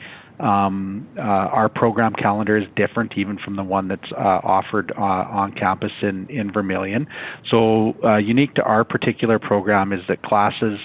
Um, 0.41 1.07
uh, 1.17 1.21
our 1.21 1.69
program 1.69 2.13
calendar 2.13 2.57
is 2.57 2.67
different 2.75 3.17
even 3.17 3.39
from 3.39 3.55
the 3.55 3.63
one 3.63 3.87
that's 3.87 4.11
uh, 4.13 4.41
offered 4.43 4.93
uh, 4.97 5.01
on 5.01 5.53
campus 5.53 5.93
in 6.03 6.27
in 6.29 6.53
Vermilion. 6.53 7.07
So 7.49 7.97
uh, 8.03 8.17
unique 8.17 8.55
to 8.55 8.63
our 8.63 8.85
particular 8.85 9.39
program 9.39 9.93
is 9.93 10.03
that 10.09 10.23
classes 10.23 10.81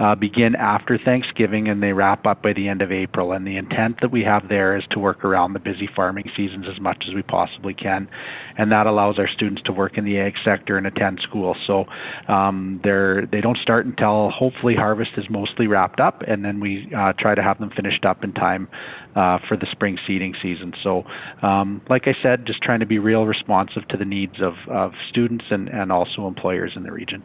uh, 0.00 0.14
begin 0.14 0.56
after 0.56 0.96
Thanksgiving 0.96 1.68
and 1.68 1.82
they 1.82 1.92
wrap 1.92 2.26
up 2.26 2.42
by 2.42 2.54
the 2.54 2.68
end 2.68 2.80
of 2.80 2.90
April. 2.90 3.32
And 3.32 3.46
the 3.46 3.58
intent 3.58 4.00
that 4.00 4.10
we 4.10 4.24
have 4.24 4.48
there 4.48 4.74
is 4.74 4.84
to 4.90 4.98
work 4.98 5.24
around 5.24 5.52
the 5.52 5.58
busy 5.58 5.86
farming 5.86 6.30
seasons 6.34 6.66
as 6.66 6.80
much 6.80 7.04
as 7.06 7.14
we 7.14 7.22
possibly 7.22 7.74
can. 7.74 8.08
And 8.56 8.72
that 8.72 8.86
allows 8.86 9.18
our 9.18 9.28
students 9.28 9.60
to 9.62 9.72
work 9.72 9.98
in 9.98 10.04
the 10.06 10.18
ag 10.18 10.36
sector 10.42 10.78
and 10.78 10.86
attend 10.86 11.20
school. 11.20 11.54
So 11.66 11.86
um, 12.28 12.80
they're, 12.82 13.26
they 13.26 13.42
don't 13.42 13.58
start 13.58 13.84
until 13.84 14.30
hopefully 14.30 14.74
harvest 14.74 15.12
is 15.18 15.28
mostly 15.28 15.66
wrapped 15.66 16.00
up, 16.00 16.22
and 16.26 16.44
then 16.44 16.60
we 16.60 16.92
uh, 16.94 17.12
try 17.12 17.34
to 17.34 17.42
have 17.42 17.58
them 17.58 17.70
finished 17.70 18.06
up 18.06 18.24
in 18.24 18.32
time 18.32 18.68
uh, 19.14 19.38
for 19.46 19.56
the 19.56 19.66
spring 19.66 19.98
seeding 20.06 20.34
season. 20.40 20.72
So, 20.82 21.04
um, 21.42 21.82
like 21.90 22.08
I 22.08 22.14
said, 22.22 22.46
just 22.46 22.62
trying 22.62 22.80
to 22.80 22.86
be 22.86 22.98
real 22.98 23.26
responsive 23.26 23.86
to 23.88 23.96
the 23.96 24.04
needs 24.04 24.40
of, 24.40 24.54
of 24.68 24.94
students 25.08 25.46
and, 25.50 25.68
and 25.68 25.92
also 25.92 26.26
employers 26.26 26.72
in 26.74 26.84
the 26.84 26.92
region. 26.92 27.22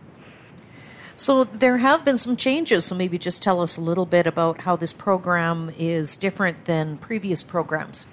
So 1.15 1.43
there 1.43 1.77
have 1.77 2.03
been 2.03 2.17
some 2.17 2.36
changes. 2.36 2.86
So 2.86 2.95
maybe 2.95 3.17
just 3.17 3.41
tell 3.41 3.62
us 3.62 3.77
a 3.77 3.81
little 3.81 4.05
bit 4.05 4.27
about 4.27 4.62
how 4.62 4.75
this 4.75 4.93
program 4.93 5.72
is 5.77 6.17
different 6.17 6.65
than 6.65 6.98
previous 6.98 7.43
programs. 7.43 8.05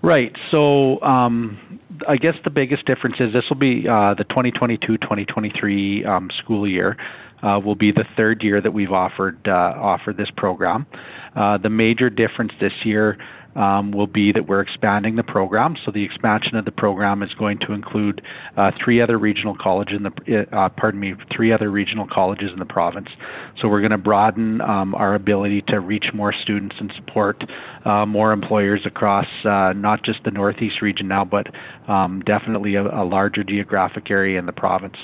Right. 0.00 0.34
So 0.50 1.02
um, 1.02 1.80
I 2.06 2.16
guess 2.16 2.36
the 2.44 2.50
biggest 2.50 2.86
difference 2.86 3.16
is 3.18 3.32
this 3.32 3.48
will 3.48 3.56
be 3.56 3.88
uh, 3.88 4.14
the 4.14 4.24
2022-2023 4.24 6.06
um, 6.06 6.30
school 6.30 6.66
year. 6.66 6.96
Uh, 7.40 7.60
will 7.64 7.76
be 7.76 7.92
the 7.92 8.04
third 8.16 8.42
year 8.42 8.60
that 8.60 8.72
we've 8.72 8.90
offered 8.90 9.46
uh, 9.46 9.52
offered 9.76 10.16
this 10.16 10.28
program. 10.28 10.84
Uh, 11.36 11.56
the 11.56 11.70
major 11.70 12.10
difference 12.10 12.52
this 12.58 12.72
year 12.84 13.16
um, 13.56 13.92
will 13.92 14.06
be 14.06 14.32
that 14.32 14.46
we're 14.46 14.60
expanding 14.60 15.16
the 15.16 15.22
program. 15.22 15.76
So 15.84 15.90
the 15.90 16.04
expansion 16.04 16.56
of 16.56 16.64
the 16.64 16.72
program 16.72 17.22
is 17.22 17.32
going 17.34 17.58
to 17.60 17.72
include 17.72 18.22
uh, 18.56 18.72
three 18.82 19.00
other 19.00 19.18
regional 19.18 19.56
colleges 19.56 19.96
in 19.96 20.02
the 20.04 20.46
uh, 20.52 20.68
pardon 20.70 21.00
me 21.00 21.14
three 21.32 21.52
other 21.52 21.70
regional 21.70 22.06
colleges 22.06 22.52
in 22.52 22.58
the 22.58 22.64
province. 22.64 23.08
So 23.60 23.68
we're 23.68 23.80
going 23.80 23.90
to 23.90 23.98
broaden 23.98 24.60
um, 24.60 24.94
our 24.94 25.14
ability 25.14 25.62
to 25.62 25.80
reach 25.80 26.12
more 26.12 26.32
students 26.32 26.76
and 26.78 26.92
support 26.94 27.44
uh, 27.84 28.06
more 28.06 28.32
employers 28.32 28.86
across 28.86 29.26
uh, 29.44 29.72
not 29.74 30.02
just 30.02 30.24
the 30.24 30.30
northeast 30.30 30.82
region 30.82 31.08
now, 31.08 31.24
but 31.24 31.48
um, 31.88 32.20
definitely 32.22 32.74
a, 32.74 32.82
a 32.82 33.04
larger 33.04 33.44
geographic 33.44 34.10
area 34.10 34.38
in 34.38 34.46
the 34.46 34.52
province. 34.52 34.96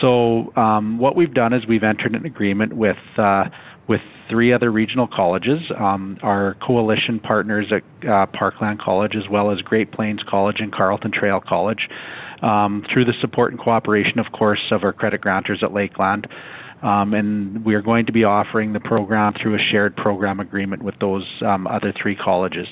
So 0.00 0.52
um, 0.56 0.98
what 0.98 1.14
we've 1.14 1.32
done 1.32 1.52
is 1.52 1.66
we've 1.66 1.84
entered 1.84 2.14
an 2.14 2.26
agreement 2.26 2.72
with 2.72 2.98
uh, 3.16 3.48
with 3.86 4.00
three 4.28 4.52
other 4.52 4.70
regional 4.70 5.06
colleges, 5.06 5.70
um, 5.76 6.18
our 6.22 6.54
coalition 6.54 7.18
partners 7.18 7.72
at 7.72 8.08
uh, 8.08 8.26
Parkland 8.26 8.78
College, 8.78 9.16
as 9.16 9.28
well 9.28 9.50
as 9.50 9.62
Great 9.62 9.90
Plains 9.90 10.22
College 10.22 10.60
and 10.60 10.72
Carlton 10.72 11.10
Trail 11.10 11.40
College, 11.40 11.88
um, 12.42 12.84
through 12.90 13.04
the 13.04 13.12
support 13.14 13.52
and 13.52 13.60
cooperation, 13.60 14.18
of 14.18 14.32
course, 14.32 14.70
of 14.70 14.84
our 14.84 14.92
credit 14.92 15.20
grantors 15.20 15.62
at 15.62 15.72
Lakeland. 15.72 16.26
Um, 16.82 17.14
and 17.14 17.64
we 17.64 17.74
are 17.74 17.80
going 17.80 18.06
to 18.06 18.12
be 18.12 18.24
offering 18.24 18.74
the 18.74 18.80
program 18.80 19.32
through 19.32 19.54
a 19.54 19.58
shared 19.58 19.96
program 19.96 20.38
agreement 20.38 20.82
with 20.82 20.98
those 20.98 21.26
um, 21.40 21.66
other 21.66 21.92
three 21.92 22.14
colleges. 22.14 22.68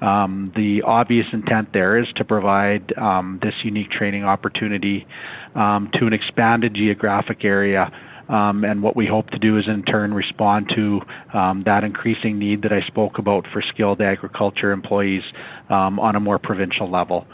Um, 0.00 0.50
the 0.56 0.80
obvious 0.82 1.26
intent 1.32 1.74
there 1.74 1.98
is 1.98 2.10
to 2.14 2.24
provide 2.24 2.96
um, 2.96 3.38
this 3.42 3.54
unique 3.62 3.90
training 3.90 4.24
opportunity 4.24 5.06
to 5.54 6.06
an 6.06 6.12
expanded 6.14 6.72
geographic 6.72 7.44
area 7.44 7.92
um, 8.30 8.64
and 8.64 8.82
what 8.82 8.94
we 8.94 9.06
hope 9.06 9.30
to 9.30 9.38
do 9.38 9.58
is 9.58 9.66
in 9.66 9.82
turn 9.82 10.14
respond 10.14 10.70
to 10.70 11.02
um, 11.32 11.64
that 11.64 11.82
increasing 11.82 12.38
need 12.38 12.62
that 12.62 12.72
I 12.72 12.82
spoke 12.82 13.18
about 13.18 13.46
for 13.48 13.60
skilled 13.60 14.00
agriculture 14.00 14.70
employees 14.70 15.24
um, 15.68 15.98
on 15.98 16.14
a 16.14 16.20
more 16.20 16.38
provincial 16.38 16.88
level. 16.88 17.26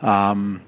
Um, 0.00 0.62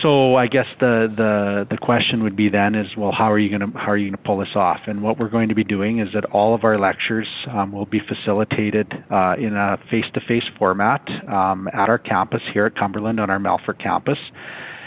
so 0.00 0.36
I 0.36 0.46
guess 0.46 0.66
the, 0.78 1.12
the, 1.14 1.66
the 1.68 1.76
question 1.76 2.22
would 2.22 2.36
be 2.36 2.48
then 2.48 2.74
is 2.74 2.96
well 2.96 3.12
how 3.12 3.30
are 3.30 3.38
you 3.38 3.50
going 3.50 3.72
to 3.72 3.78
how 3.78 3.88
are 3.88 3.98
you 3.98 4.06
going 4.06 4.16
to 4.16 4.22
pull 4.22 4.38
this 4.38 4.56
off? 4.56 4.80
And 4.86 5.02
what 5.02 5.18
we're 5.18 5.28
going 5.28 5.50
to 5.50 5.54
be 5.54 5.64
doing 5.64 5.98
is 5.98 6.14
that 6.14 6.24
all 6.26 6.54
of 6.54 6.64
our 6.64 6.78
lectures 6.78 7.28
um, 7.48 7.72
will 7.72 7.86
be 7.86 8.00
facilitated 8.00 9.04
uh, 9.10 9.34
in 9.38 9.56
a 9.56 9.78
face-to-face 9.90 10.48
format 10.58 11.06
um, 11.28 11.68
at 11.74 11.90
our 11.90 11.98
campus 11.98 12.42
here 12.50 12.64
at 12.64 12.76
Cumberland 12.76 13.20
on 13.20 13.28
our 13.28 13.38
Melfort 13.38 13.78
campus 13.78 14.18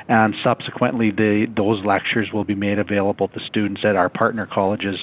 and 0.08 0.36
subsequently 0.44 1.12
the, 1.12 1.48
those 1.56 1.84
lectures 1.84 2.32
will 2.32 2.44
be 2.44 2.56
made 2.56 2.80
available 2.80 3.28
to 3.30 3.40
students 3.40 3.84
at 3.86 3.96
our 3.96 4.10
partner 4.10 4.46
colleges 4.46 5.00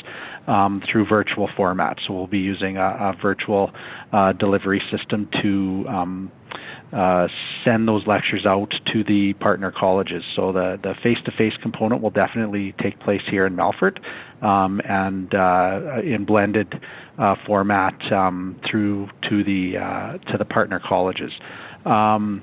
um, 0.47 0.83
through 0.87 1.07
virtual 1.07 1.49
formats. 1.49 2.07
So 2.07 2.14
we'll 2.14 2.26
be 2.26 2.38
using 2.38 2.76
a, 2.76 2.83
a 2.83 3.16
virtual 3.21 3.73
uh, 4.12 4.33
delivery 4.33 4.83
system 4.90 5.28
to 5.42 5.87
um, 5.88 6.33
uh, 6.92 7.28
send 7.64 7.87
those 7.87 8.07
lectures 8.07 8.45
out 8.45 8.75
to 8.87 9.04
the 9.04 9.33
partner 9.35 9.71
colleges. 9.71 10.25
So 10.35 10.52
the, 10.52 10.78
the 10.83 10.95
face-to-face 11.02 11.57
component 11.62 12.02
will 12.02 12.11
definitely 12.11 12.73
take 12.80 12.99
place 12.99 13.23
here 13.28 13.47
in 13.47 13.54
Melfort 13.54 13.99
um, 14.42 14.80
and 14.85 15.33
uh, 15.33 16.00
in 16.02 16.25
blended 16.25 16.80
uh, 17.16 17.37
format 17.47 18.12
um, 18.12 18.59
through 18.69 19.09
to 19.28 19.45
the 19.45 19.78
uh, 19.78 20.19
to 20.33 20.38
the 20.38 20.45
partner 20.45 20.80
colleges. 20.80 21.33
Um, 21.85 22.42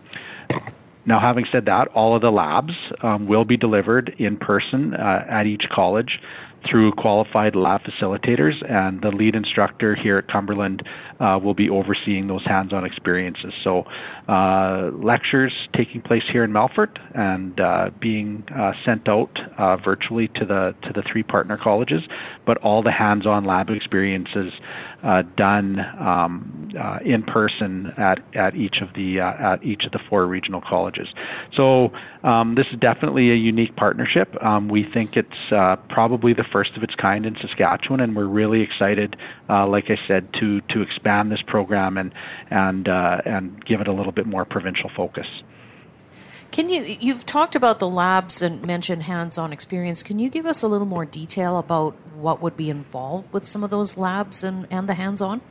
now, 1.07 1.21
having 1.21 1.45
said 1.49 1.65
that, 1.65 1.87
all 1.89 2.15
of 2.15 2.21
the 2.21 2.31
labs 2.31 2.73
um, 3.01 3.27
will 3.27 3.45
be 3.45 3.55
delivered 3.55 4.13
in 4.17 4.35
person 4.35 4.93
uh, 4.93 5.25
at 5.27 5.47
each 5.47 5.69
college. 5.69 6.19
through 6.67 6.91
qualified 6.91 7.55
lab 7.55 7.81
facilitators, 7.83 8.55
and 8.69 9.01
the 9.01 9.11
lead 9.11 9.35
instructor 9.35 9.95
here 9.95 10.17
at 10.17 10.27
Cumberland 10.27 10.83
uh, 11.19 11.39
will 11.41 11.53
be 11.53 11.69
overseeing 11.69 12.27
those 12.27 12.43
hands-on 12.45 12.85
experiences. 12.85 13.53
So, 13.63 13.85
uh, 14.27 14.91
lectures 14.93 15.67
taking 15.73 16.01
place 16.01 16.23
here 16.31 16.43
in 16.43 16.51
Melfort 16.51 16.97
and 17.15 17.59
uh, 17.59 17.91
being 17.99 18.43
uh, 18.53 18.73
sent 18.85 19.07
out 19.07 19.39
uh, 19.57 19.77
virtually 19.77 20.27
to 20.29 20.45
the 20.45 20.75
to 20.83 20.93
the 20.93 21.01
three 21.01 21.23
partner 21.23 21.57
colleges, 21.57 22.03
but 22.45 22.57
all 22.57 22.83
the 22.83 22.91
hands-on 22.91 23.45
lab 23.45 23.69
experiences 23.69 24.53
uh, 25.03 25.23
done 25.35 25.79
um, 25.99 26.71
in 27.03 27.23
person 27.23 27.93
at, 27.97 28.19
at 28.35 28.55
each 28.55 28.81
of 28.81 28.93
the 28.93 29.19
at 29.19 29.63
each 29.63 29.85
of 29.85 29.91
the 29.91 29.99
four 30.09 30.25
regional 30.25 30.61
colleges. 30.61 31.07
So 31.53 31.93
um, 32.23 32.55
this 32.55 32.67
is 32.71 32.79
definitely 32.79 33.31
a 33.31 33.35
unique 33.35 33.75
partnership. 33.75 34.35
Um, 34.43 34.67
we 34.67 34.83
think 34.83 35.15
it's 35.15 35.79
probably 35.89 36.33
the 36.33 36.43
first 36.43 36.75
of 36.75 36.83
its 36.83 36.95
kind 36.95 37.25
in 37.25 37.35
Saskatchewan, 37.37 38.01
and 38.01 38.15
we're 38.15 38.25
really 38.25 38.61
excited, 38.61 39.15
like 39.47 39.89
I 39.89 39.97
said, 40.07 40.33
to 40.33 40.61
to 40.61 40.81
expand 40.81 41.06
this 41.31 41.41
program 41.41 41.97
and 41.97 42.13
and 42.49 42.87
uh, 42.87 43.21
and 43.25 43.63
give 43.65 43.81
it 43.81 43.87
a 43.87 43.93
little 43.93 44.11
bit 44.11 44.25
more 44.25 44.45
provincial 44.45 44.89
focus. 44.89 45.27
Can 46.51 46.69
you 46.69 46.97
you've 46.99 47.25
talked 47.25 47.55
about 47.55 47.79
the 47.79 47.89
labs 47.89 48.41
and 48.41 48.65
mentioned 48.65 49.03
hands-on 49.03 49.51
experience. 49.51 50.01
Can 50.03 50.19
you 50.19 50.29
give 50.29 50.45
us 50.45 50.63
a 50.63 50.67
little 50.67 50.87
more 50.87 51.05
detail 51.05 51.57
about 51.57 51.95
what 52.15 52.41
would 52.41 52.57
be 52.57 52.69
involved 52.69 53.31
with 53.33 53.45
some 53.45 53.63
of 53.63 53.69
those 53.69 53.97
labs 53.97 54.43
and, 54.43 54.67
and 54.71 54.87
the 54.87 54.93
hands-on? 54.93 55.41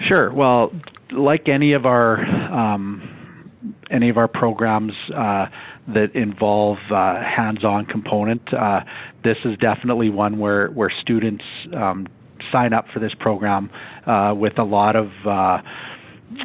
Sure. 0.00 0.32
Well, 0.32 0.72
like 1.10 1.48
any 1.48 1.72
of 1.72 1.86
our 1.86 2.20
um, 2.52 3.50
any 3.90 4.08
of 4.08 4.18
our 4.18 4.28
programs 4.28 4.92
uh, 5.14 5.46
that 5.88 6.14
involve 6.14 6.78
uh, 6.90 7.22
hands-on 7.22 7.86
component, 7.86 8.52
uh, 8.52 8.80
this 9.22 9.38
is 9.44 9.56
definitely 9.58 10.10
one 10.10 10.38
where 10.38 10.68
where 10.68 10.90
students 10.90 11.44
um, 11.72 12.06
sign 12.50 12.72
up 12.72 12.86
for 12.92 12.98
this 12.98 13.14
program 13.14 13.70
uh, 14.06 14.34
with 14.36 14.58
a 14.58 14.64
lot 14.64 14.96
of 14.96 15.10
uh, 15.24 15.60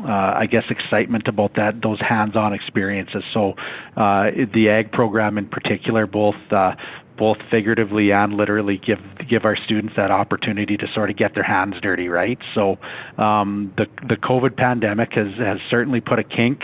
uh, 0.05 0.33
I 0.37 0.45
guess 0.45 0.63
excitement 0.69 1.27
about 1.27 1.55
that 1.55 1.81
those 1.81 1.99
hands-on 1.99 2.53
experiences. 2.53 3.23
So 3.33 3.53
uh, 3.97 4.31
the 4.53 4.69
ag 4.69 4.91
program 4.91 5.37
in 5.37 5.47
particular, 5.47 6.05
both 6.05 6.35
uh, 6.51 6.75
both 7.17 7.37
figuratively 7.49 8.11
and 8.11 8.33
literally 8.33 8.77
give 8.77 8.99
give 9.27 9.45
our 9.45 9.55
students 9.55 9.95
that 9.95 10.11
opportunity 10.11 10.77
to 10.77 10.87
sort 10.93 11.09
of 11.09 11.17
get 11.17 11.33
their 11.33 11.43
hands 11.43 11.75
dirty, 11.81 12.09
right? 12.09 12.39
So 12.55 12.77
um, 13.17 13.73
the 13.77 13.87
the 14.07 14.17
COVID 14.17 14.55
pandemic 14.55 15.13
has 15.13 15.33
has 15.35 15.59
certainly 15.69 16.01
put 16.01 16.19
a 16.19 16.23
kink 16.23 16.63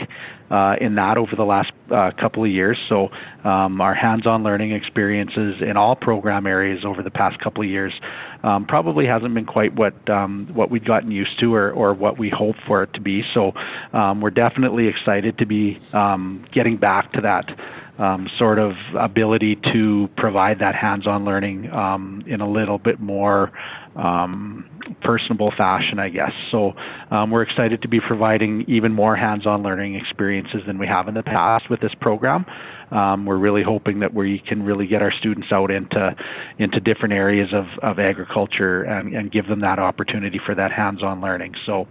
uh, 0.50 0.76
in 0.80 0.96
that 0.96 1.18
over 1.18 1.36
the 1.36 1.46
last 1.46 1.72
uh, 1.92 2.12
couple 2.12 2.44
of 2.44 2.50
years. 2.50 2.78
So 2.88 3.12
um, 3.44 3.82
our 3.82 3.94
hands-on 3.94 4.44
learning 4.44 4.72
experiences 4.72 5.62
in 5.62 5.78
all 5.78 5.96
program 5.96 6.48
areas 6.48 6.86
over 6.86 7.04
the 7.04 7.12
past 7.12 7.40
couple 7.40 7.64
of 7.64 7.70
years 7.70 8.00
um, 8.44 8.66
probably 8.66 9.06
hasn't 9.06 9.34
been 9.34 9.46
quite 9.46 9.74
what 9.76 10.10
um, 10.10 10.48
what 10.54 10.70
we'd 10.70 10.86
gotten 10.86 11.12
used 11.12 11.40
to 11.40 11.54
or, 11.54 11.72
or 11.72 11.94
what 11.94 12.18
we 12.18 12.30
hoped 12.30 12.62
for 12.66 12.84
it 12.84 12.94
to 12.94 13.02
be. 13.02 13.24
So 13.34 13.54
um, 13.94 14.22
we're 14.22 14.30
definitely 14.30 14.88
excited 14.88 15.38
to 15.40 15.46
be 15.46 15.80
um, 15.94 16.46
getting 16.52 16.78
back 16.78 17.10
to 17.12 17.22
that. 17.22 17.58
Um, 18.00 18.30
sort 18.38 18.60
of 18.60 18.76
ability 18.94 19.56
to 19.74 20.08
provide 20.16 20.60
that 20.60 20.76
hands-on 20.76 21.26
learning 21.26 21.72
um, 21.72 22.24
in 22.28 22.42
a 22.42 22.48
little 22.48 22.78
bit 22.78 23.00
more 23.00 23.52
um, 23.96 24.70
personable 25.02 25.50
fashion, 25.50 25.98
I 25.98 26.10
guess. 26.10 26.34
So 26.52 26.76
um, 27.10 27.32
we're 27.32 27.42
excited 27.42 27.82
to 27.82 27.88
be 27.88 28.00
providing 28.00 28.66
even 28.68 28.94
more 28.94 29.16
hands-on 29.16 29.64
learning 29.64 29.96
experiences 29.96 30.62
than 30.68 30.78
we 30.78 30.86
have 30.86 31.08
in 31.08 31.16
the 31.16 31.24
past 31.24 31.72
with 31.72 31.80
this 31.80 31.96
program. 31.96 32.46
Um, 32.92 33.26
we're 33.26 33.38
really 33.38 33.64
hoping 33.64 34.00
that 34.00 34.14
we 34.14 34.40
can 34.40 34.64
really 34.64 34.88
get 34.88 35.02
our 35.02 35.12
students 35.12 35.52
out 35.52 35.72
into 35.72 36.16
into 36.58 36.80
different 36.80 37.14
areas 37.16 37.52
of, 37.54 37.66
of 37.82 38.00
agriculture 38.00 38.84
and, 38.84 39.14
and 39.14 39.32
give 39.32 39.48
them 39.48 39.62
that 39.62 39.80
opportunity 39.80 40.40
for 40.40 40.56
that 40.56 40.72
hands-on 40.72 41.20
learning. 41.20 41.56
So 41.66 41.88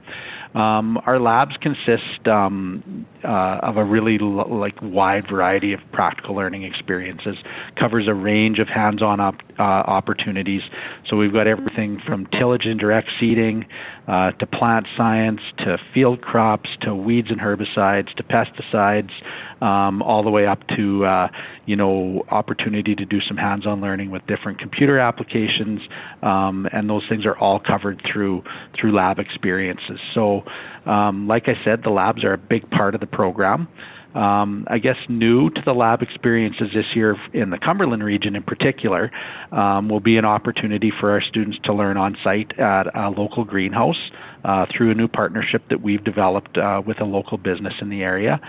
um, 0.57 0.99
our 1.05 1.21
labs 1.21 1.59
consist 1.59 2.27
um, 2.27 3.05
uh, 3.23 3.61
of 3.63 3.77
a 3.77 3.85
really 3.85 4.19
l- 4.19 4.49
like 4.49 4.81
wide 4.81 5.29
variety 5.29 5.75
of 5.75 5.81
practical 5.93 6.35
learning 6.35 6.63
experiences. 6.63 7.39
Covers 7.77 8.09
a 8.09 8.15
range 8.15 8.59
of 8.59 8.67
hands-on 8.67 9.21
op- 9.21 9.43
uh, 9.59 9.63
opportunities. 9.63 10.63
So 11.07 11.19
we've 11.19 11.33
got 11.33 11.47
everything 11.47 12.01
from 12.01 12.25
tillage 12.27 12.65
and 12.65 12.81
direct 12.81 13.11
seeding 13.21 13.67
uh, 14.09 14.33
to 14.33 14.47
plant 14.47 14.87
science 14.97 15.43
to 15.59 15.79
field 15.93 16.23
crops 16.23 16.71
to 16.81 16.95
weeds 16.95 17.31
and 17.31 17.39
herbicides 17.39 18.15
to 18.15 18.23
pesticides 18.23 19.13
um, 19.61 20.03
all 20.03 20.23
the 20.23 20.31
way 20.31 20.47
up 20.47 20.67
to 20.69 21.05
uh, 21.05 21.29
you 21.65 21.77
know 21.77 22.25
opportunity 22.29 22.95
to 22.95 23.05
do 23.05 23.21
some 23.21 23.37
hands-on 23.37 23.81
learning 23.81 24.11
with 24.11 24.27
different 24.27 24.59
computer 24.59 24.99
applications, 24.99 25.81
um, 26.23 26.69
and 26.73 26.91
those 26.91 27.07
things 27.09 27.25
are 27.25 27.37
all 27.39 27.59
covered 27.59 28.03
through 28.03 28.45
through 28.75 28.93
lab 28.93 29.19
experiences. 29.19 29.99
So, 30.13 30.45
um, 30.85 31.27
like 31.27 31.49
I 31.49 31.63
said, 31.65 31.83
the 31.83 31.91
labs 31.91 32.25
are 32.25 32.33
a 32.33 32.39
big 32.39 32.71
part 32.71 32.95
of 32.95 33.01
the 33.01 33.07
program. 33.07 33.69
Um, 34.17 34.67
I 34.69 34.79
guess 34.79 34.97
new 35.11 35.51
to 35.51 35.61
the 35.61 35.75
lab 35.75 36.01
experiences 36.01 36.71
this 36.73 36.97
year 36.97 37.21
in 37.35 37.51
the 37.51 37.59
Cumberland 37.59 38.03
region 38.03 38.35
in 38.35 38.43
particular 38.43 39.13
um, 39.53 39.91
will 39.91 40.01
be 40.01 40.17
an 40.17 40.25
opportunity 40.25 40.91
for 40.91 41.11
our 41.11 41.21
students 41.21 41.59
to 41.65 41.75
learn 41.75 41.99
on 41.99 42.17
site 42.25 42.59
at 42.59 42.97
a 42.97 43.11
local 43.11 43.45
greenhouse 43.45 44.11
uh, 44.43 44.65
through 44.71 44.91
a 44.91 44.95
new 44.95 45.07
partnership 45.07 45.69
that 45.69 45.83
we've 45.83 46.03
developed 46.03 46.57
uh, 46.57 46.81
with 46.85 47.01
a 47.03 47.05
local 47.05 47.37
business 47.37 47.75
in 47.83 47.91
the 47.91 48.03
area. 48.03 48.41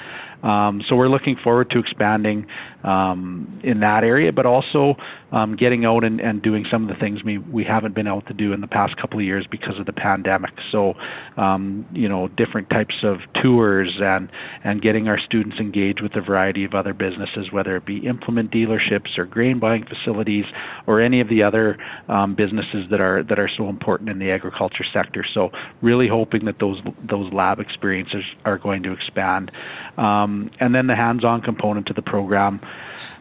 Um, 0.44 0.84
so 0.88 0.96
we're 0.96 1.10
looking 1.10 1.36
forward 1.36 1.70
to 1.72 1.80
expanding 1.80 2.48
um, 2.84 3.60
in 3.64 3.80
that 3.82 4.04
area, 4.04 4.32
but 4.32 4.46
also 4.46 4.98
um, 5.32 5.56
getting 5.56 5.84
out 5.84 6.04
and, 6.04 6.22
and 6.22 6.42
doing 6.42 6.66
some 6.70 6.84
of 6.84 6.90
the 6.90 6.96
things 6.96 7.24
we, 7.24 7.38
we 7.38 7.64
haven't 7.64 7.94
been 7.94 8.08
able 8.08 8.22
to 8.22 8.34
do 8.34 8.54
in 8.54 8.62
the 8.62 8.68
past 8.68 8.96
couple 8.98 9.20
of 9.20 9.26
years 9.26 9.46
because 9.48 9.78
of 9.80 9.86
the 9.86 9.94
pandemic. 9.94 10.54
So, 10.72 10.96
um, 11.36 11.86
you 11.92 12.08
know, 12.08 12.28
different 12.30 12.70
types 12.70 13.04
of 13.04 13.22
tours 13.34 14.00
and, 14.00 14.32
and 14.64 14.82
getting 14.82 15.08
our 15.10 15.18
students 15.18 15.58
engaged 15.58 16.02
with 16.02 16.16
a 16.16 16.22
variety 16.22 16.64
of 16.64 16.76
other 16.76 16.94
businesses, 16.94 17.52
whether 17.52 17.76
it 17.76 17.86
be 17.86 17.98
implement 18.06 18.52
dealerships 18.52 19.18
or 19.18 19.26
grain 19.26 19.60
buying 19.60 19.86
facilities 19.86 20.46
or 20.86 21.02
any 21.02 21.20
of 21.20 21.28
the 21.28 21.44
other 21.44 21.78
um, 22.08 22.36
businesses 22.36 22.90
that 22.90 23.02
are 23.02 23.24
that 23.24 23.40
are 23.40 23.50
so 23.50 23.68
important 23.70 24.10
in 24.10 24.20
the 24.20 24.32
agriculture 24.32 24.86
sector. 24.86 25.26
So, 25.26 25.52
really 25.82 26.08
hoping 26.08 26.46
that 26.46 26.60
those 26.60 26.82
those 27.04 27.34
lab 27.34 27.60
experiences 27.60 28.24
are 28.46 28.58
going 28.58 28.84
to 28.84 28.94
expand. 28.94 29.52
Um, 29.98 30.27
and 30.60 30.74
then 30.74 30.88
the 30.88 30.96
hands-on 30.96 31.42
component 31.42 31.88
to 31.88 31.94
the 31.94 32.02
program 32.02 32.60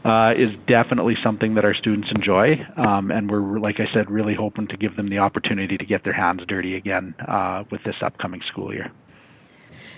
uh, 0.05 0.35
is 0.37 0.53
definitely 0.67 1.17
something 1.23 1.55
that 1.55 1.65
our 1.65 1.75
students 1.75 2.11
enjoy, 2.11 2.67
um, 2.77 3.11
and 3.11 3.31
we're, 3.31 3.59
like 3.59 3.81
I 3.81 3.89
said, 3.93 4.11
really 4.11 4.35
hoping 4.35 4.67
to 4.69 4.77
give 4.77 4.97
them 4.97 5.09
the 5.09 5.19
opportunity 5.19 5.77
to 5.77 5.85
get 5.85 6.05
their 6.05 6.13
hands 6.13 6.43
dirty 6.47 6.75
again 6.75 7.15
uh, 7.27 7.65
with 7.71 7.83
this 7.85 7.97
upcoming 8.01 8.43
school 8.43 8.73
year. 8.73 8.91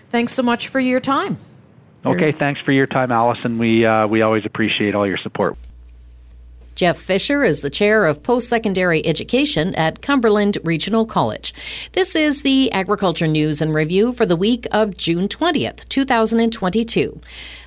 Thanks 0.08 0.32
so 0.32 0.42
much 0.42 0.68
for 0.68 0.80
your 0.80 1.00
time. 1.00 1.36
Okay, 2.06 2.32
thanks 2.32 2.60
for 2.60 2.72
your 2.72 2.86
time, 2.86 3.10
Allison. 3.10 3.58
We 3.58 3.84
uh, 3.84 4.06
we 4.06 4.22
always 4.22 4.46
appreciate 4.46 4.94
all 4.94 5.06
your 5.06 5.18
support. 5.18 5.56
Jeff 6.78 6.96
Fisher 6.96 7.42
is 7.42 7.60
the 7.60 7.70
chair 7.70 8.06
of 8.06 8.22
post 8.22 8.48
secondary 8.48 9.04
education 9.04 9.74
at 9.74 10.00
Cumberland 10.00 10.58
Regional 10.62 11.06
College. 11.06 11.52
This 11.90 12.14
is 12.14 12.42
the 12.42 12.70
Agriculture 12.70 13.26
News 13.26 13.60
and 13.60 13.74
Review 13.74 14.12
for 14.12 14.24
the 14.24 14.36
week 14.36 14.64
of 14.70 14.96
June 14.96 15.26
20th, 15.26 15.88
2022. 15.88 17.20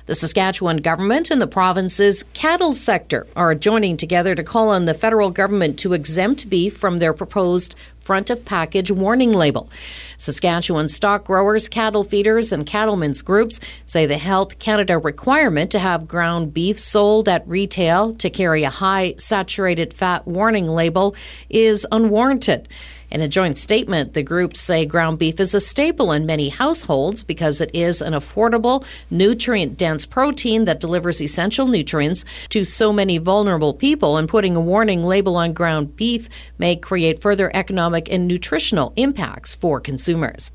The 0.06 0.14
Saskatchewan 0.14 0.78
government 0.78 1.30
and 1.30 1.42
the 1.42 1.46
province's 1.46 2.22
cattle 2.32 2.72
sector 2.72 3.26
are 3.36 3.54
joining 3.54 3.98
together 3.98 4.34
to 4.34 4.42
call 4.42 4.70
on 4.70 4.86
the 4.86 4.94
federal 4.94 5.30
government 5.30 5.78
to 5.80 5.92
exempt 5.92 6.48
beef 6.48 6.74
from 6.74 6.96
their 6.96 7.12
proposed 7.12 7.74
front 8.12 8.28
of 8.28 8.44
package 8.44 8.90
warning 8.90 9.30
label. 9.30 9.70
Saskatchewan 10.18 10.86
stock 10.86 11.24
growers, 11.24 11.66
cattle 11.66 12.04
feeders, 12.04 12.52
and 12.52 12.66
cattlemen's 12.66 13.22
groups 13.22 13.58
say 13.86 14.04
the 14.04 14.18
Health 14.18 14.58
Canada 14.58 14.98
requirement 14.98 15.70
to 15.70 15.78
have 15.78 16.06
ground 16.06 16.52
beef 16.52 16.78
sold 16.78 17.26
at 17.26 17.48
retail 17.48 18.14
to 18.16 18.28
carry 18.28 18.64
a 18.64 18.68
high 18.68 19.14
saturated 19.16 19.94
fat 19.94 20.26
warning 20.26 20.66
label 20.66 21.16
is 21.48 21.86
unwarranted. 21.90 22.68
In 23.12 23.20
a 23.20 23.28
joint 23.28 23.58
statement, 23.58 24.14
the 24.14 24.22
groups 24.22 24.58
say 24.58 24.86
ground 24.86 25.18
beef 25.18 25.38
is 25.38 25.52
a 25.52 25.60
staple 25.60 26.12
in 26.12 26.24
many 26.24 26.48
households 26.48 27.22
because 27.22 27.60
it 27.60 27.70
is 27.74 28.00
an 28.00 28.14
affordable, 28.14 28.86
nutrient 29.10 29.76
dense 29.76 30.06
protein 30.06 30.64
that 30.64 30.80
delivers 30.80 31.20
essential 31.20 31.66
nutrients 31.66 32.24
to 32.48 32.64
so 32.64 32.90
many 32.90 33.18
vulnerable 33.18 33.74
people, 33.74 34.16
and 34.16 34.30
putting 34.30 34.56
a 34.56 34.60
warning 34.62 35.04
label 35.04 35.36
on 35.36 35.52
ground 35.52 35.94
beef 35.94 36.30
may 36.56 36.74
create 36.74 37.20
further 37.20 37.50
economic 37.52 38.10
and 38.10 38.26
nutritional 38.26 38.94
impacts 38.96 39.54
for 39.54 39.78
consumers. 39.78 40.50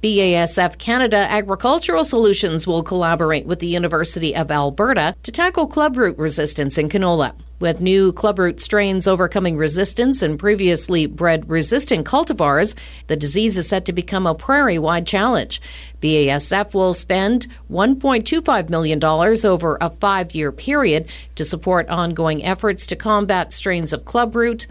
BASF 0.00 0.78
Canada 0.78 1.26
Agricultural 1.28 2.04
Solutions 2.04 2.68
will 2.68 2.84
collaborate 2.84 3.46
with 3.46 3.58
the 3.58 3.66
University 3.66 4.32
of 4.32 4.52
Alberta 4.52 5.16
to 5.24 5.32
tackle 5.32 5.68
clubroot 5.68 6.16
resistance 6.18 6.78
in 6.78 6.88
canola. 6.88 7.34
With 7.58 7.80
new 7.80 8.12
clubroot 8.12 8.60
strains 8.60 9.08
overcoming 9.08 9.56
resistance 9.56 10.22
in 10.22 10.36
previously 10.36 11.06
bred 11.06 11.48
resistant 11.48 12.06
cultivars, 12.06 12.74
the 13.06 13.16
disease 13.16 13.56
is 13.56 13.66
set 13.66 13.86
to 13.86 13.94
become 13.94 14.26
a 14.26 14.34
prairie 14.34 14.78
wide 14.78 15.06
challenge. 15.06 15.62
BASF 16.02 16.74
will 16.74 16.92
spend 16.92 17.46
$1.25 17.70 18.68
million 18.68 19.02
over 19.02 19.78
a 19.80 19.88
five 19.88 20.34
year 20.34 20.52
period 20.52 21.08
to 21.36 21.44
support 21.44 21.88
ongoing 21.88 22.44
efforts 22.44 22.86
to 22.88 22.96
combat 22.96 23.54
strains 23.54 23.94
of 23.94 24.04
clubroot 24.04 24.66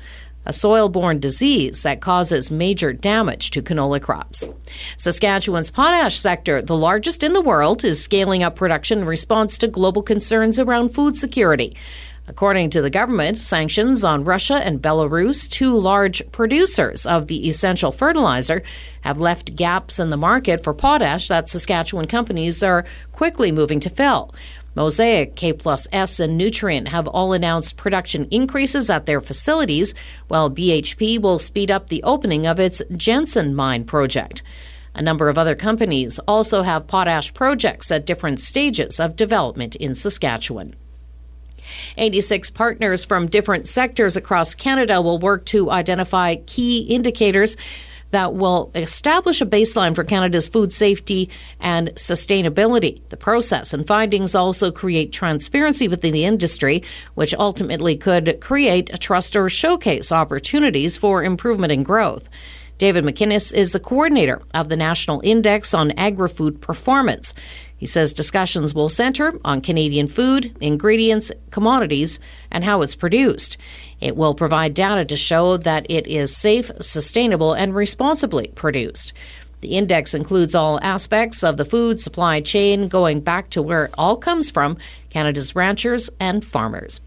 a 0.46 0.54
soil 0.54 0.90
borne 0.90 1.20
disease 1.20 1.84
that 1.84 2.02
causes 2.02 2.52
major 2.52 2.94
damage 2.94 3.52
to 3.52 3.62
canola 3.62 4.00
crops. 4.00 4.46
Saskatchewan's 4.98 5.72
potash 5.72 6.20
sector, 6.20 6.62
the 6.62 6.78
largest 6.78 7.24
in 7.24 7.34
the 7.34 7.42
world, 7.42 7.84
is 7.84 8.04
scaling 8.04 8.44
up 8.44 8.56
production 8.56 9.00
in 9.00 9.06
response 9.06 9.58
to 9.58 9.68
global 9.68 10.04
concerns 10.04 10.60
around 10.60 10.90
food 10.90 11.16
security. 11.16 11.76
According 12.28 12.72
to 12.72 12.82
the 12.82 12.90
government, 12.90 13.38
sanctions 13.38 14.04
on 14.04 14.24
Russia 14.24 14.56
and 14.56 14.82
Belarus, 14.82 15.48
two 15.48 15.74
large 15.74 16.24
producers 16.32 17.06
of 17.06 17.28
the 17.28 17.48
essential 17.48 17.92
fertilizer, 17.92 18.64
have 19.02 19.20
left 19.20 19.56
gaps 19.56 20.00
in 20.00 20.10
the 20.10 20.18
market 20.18 20.64
for 20.64 20.74
potash 20.74 21.28
that 21.28 21.48
Saskatchewan 21.48 22.08
companies 22.08 22.64
are 22.64 22.86
quickly 23.12 23.52
moving 23.52 23.80
to 23.80 23.92
fill. 23.92 24.34
Mosaic, 24.74 25.36
K 25.36 25.54
plus 25.54 25.88
S, 25.92 26.20
and 26.20 26.40
Nutrien 26.40 26.88
have 26.88 27.08
all 27.08 27.32
announced 27.32 27.78
production 27.78 28.28
increases 28.32 28.90
at 28.90 29.06
their 29.06 29.22
facilities, 29.22 29.94
while 30.28 30.50
BHP 30.50 31.22
will 31.22 31.38
speed 31.38 31.70
up 31.70 31.90
the 31.90 32.02
opening 32.04 32.48
of 32.48 32.60
its 32.60 32.82
Jansen 32.98 33.54
mine 33.54 33.86
project. 33.86 34.42
A 34.96 35.02
number 35.02 35.30
of 35.30 35.38
other 35.38 35.56
companies 35.56 36.18
also 36.28 36.64
have 36.64 36.88
potash 36.88 37.34
projects 37.36 37.92
at 37.92 38.06
different 38.06 38.40
stages 38.40 39.00
of 39.00 39.16
development 39.16 39.76
in 39.76 39.94
Saskatchewan. 39.94 40.74
86 41.98 42.50
partners 42.52 43.06
from 43.06 43.28
different 43.28 43.68
sectors 43.68 44.16
across 44.16 44.56
Canada 44.56 45.02
will 45.02 45.20
work 45.20 45.46
to 45.46 45.72
identify 45.72 46.36
key 46.36 46.80
indicators 46.80 47.58
that 48.12 48.34
will 48.34 48.72
establish 48.76 49.42
a 49.42 49.46
baseline 49.46 49.94
for 49.94 50.04
Canada's 50.04 50.48
food 50.48 50.72
safety 50.72 51.30
and 51.60 51.90
sustainability. 51.96 53.02
The 53.10 53.18
process 53.18 53.74
and 53.74 53.86
findings 53.86 54.36
also 54.36 54.72
create 54.72 55.12
transparency 55.12 55.88
within 55.88 56.14
the 56.14 56.24
industry, 56.24 56.84
which 57.16 57.34
ultimately 57.34 57.98
could 57.98 58.40
create 58.40 58.94
a 58.94 58.98
trust 58.98 59.36
or 59.36 59.50
showcase 59.50 60.14
opportunities 60.14 60.96
for 60.96 61.24
improvement 61.24 61.74
and 61.74 61.84
growth. 61.84 62.30
David 62.78 63.06
McInnes 63.06 63.54
is 63.54 63.72
the 63.72 63.80
coordinator 63.80 64.42
of 64.54 64.70
the 64.70 64.78
National 64.78 65.22
Index 65.24 65.74
on 65.74 65.92
Agri 65.92 66.30
Food 66.30 66.62
Performance. 66.62 67.34
He 67.86 67.88
says 67.88 68.14
discussions 68.14 68.74
will 68.74 68.90
center 68.90 69.40
on 69.46 69.62
Canadian 69.62 70.08
food, 70.08 70.58
ingredients, 70.60 71.32
commodities, 71.52 72.20
and 72.50 72.64
how 72.64 72.82
it's 72.82 72.96
produced. 72.96 73.58
It 74.02 74.18
will 74.18 74.34
provide 74.34 74.74
data 74.74 75.06
to 75.06 75.16
show 75.16 75.58
that 75.58 75.86
it 75.88 76.08
is 76.08 76.36
safe, 76.36 76.72
sustainable, 76.82 77.54
and 77.54 77.76
responsibly 77.76 78.48
produced. 78.56 79.14
The 79.62 79.78
index 79.78 80.16
includes 80.16 80.56
all 80.56 80.80
aspects 80.82 81.44
of 81.44 81.58
the 81.58 81.64
food 81.64 82.00
supply 82.00 82.42
chain, 82.42 82.88
going 82.88 83.20
back 83.20 83.52
to 83.52 83.62
where 83.62 83.86
it 83.86 83.94
all 84.00 84.18
comes 84.18 84.50
from 84.50 84.80
Canada's 85.12 85.56
ranchers 85.56 86.10
and 86.20 86.44
farmers. 86.44 87.02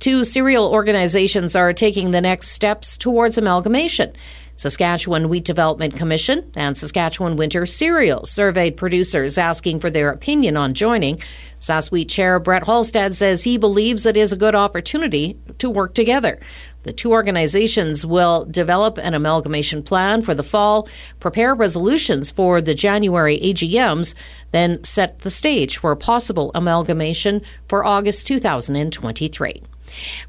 Two 0.00 0.22
cereal 0.22 0.70
organizations 0.70 1.56
are 1.56 1.72
taking 1.72 2.10
the 2.10 2.20
next 2.20 2.48
steps 2.48 2.98
towards 2.98 3.38
amalgamation. 3.38 4.12
Saskatchewan 4.60 5.30
Wheat 5.30 5.46
Development 5.46 5.96
Commission 5.96 6.50
and 6.54 6.76
Saskatchewan 6.76 7.36
Winter 7.36 7.64
Cereals 7.64 8.30
surveyed 8.30 8.76
producers 8.76 9.38
asking 9.38 9.80
for 9.80 9.88
their 9.88 10.10
opinion 10.10 10.54
on 10.58 10.74
joining. 10.74 11.18
SaskWheat 11.60 12.10
Chair 12.10 12.38
Brett 12.38 12.64
Halstead 12.64 13.14
says 13.14 13.42
he 13.42 13.56
believes 13.56 14.04
it 14.04 14.18
is 14.18 14.34
a 14.34 14.36
good 14.36 14.54
opportunity 14.54 15.38
to 15.56 15.70
work 15.70 15.94
together. 15.94 16.38
The 16.82 16.92
two 16.92 17.10
organizations 17.10 18.04
will 18.04 18.44
develop 18.44 18.98
an 18.98 19.14
amalgamation 19.14 19.82
plan 19.82 20.20
for 20.20 20.34
the 20.34 20.42
fall, 20.42 20.86
prepare 21.20 21.54
resolutions 21.54 22.30
for 22.30 22.60
the 22.60 22.74
January 22.74 23.40
AGMs, 23.40 24.14
then 24.52 24.84
set 24.84 25.20
the 25.20 25.30
stage 25.30 25.78
for 25.78 25.90
a 25.90 25.96
possible 25.96 26.50
amalgamation 26.54 27.40
for 27.66 27.82
August 27.82 28.26
2023. 28.26 29.62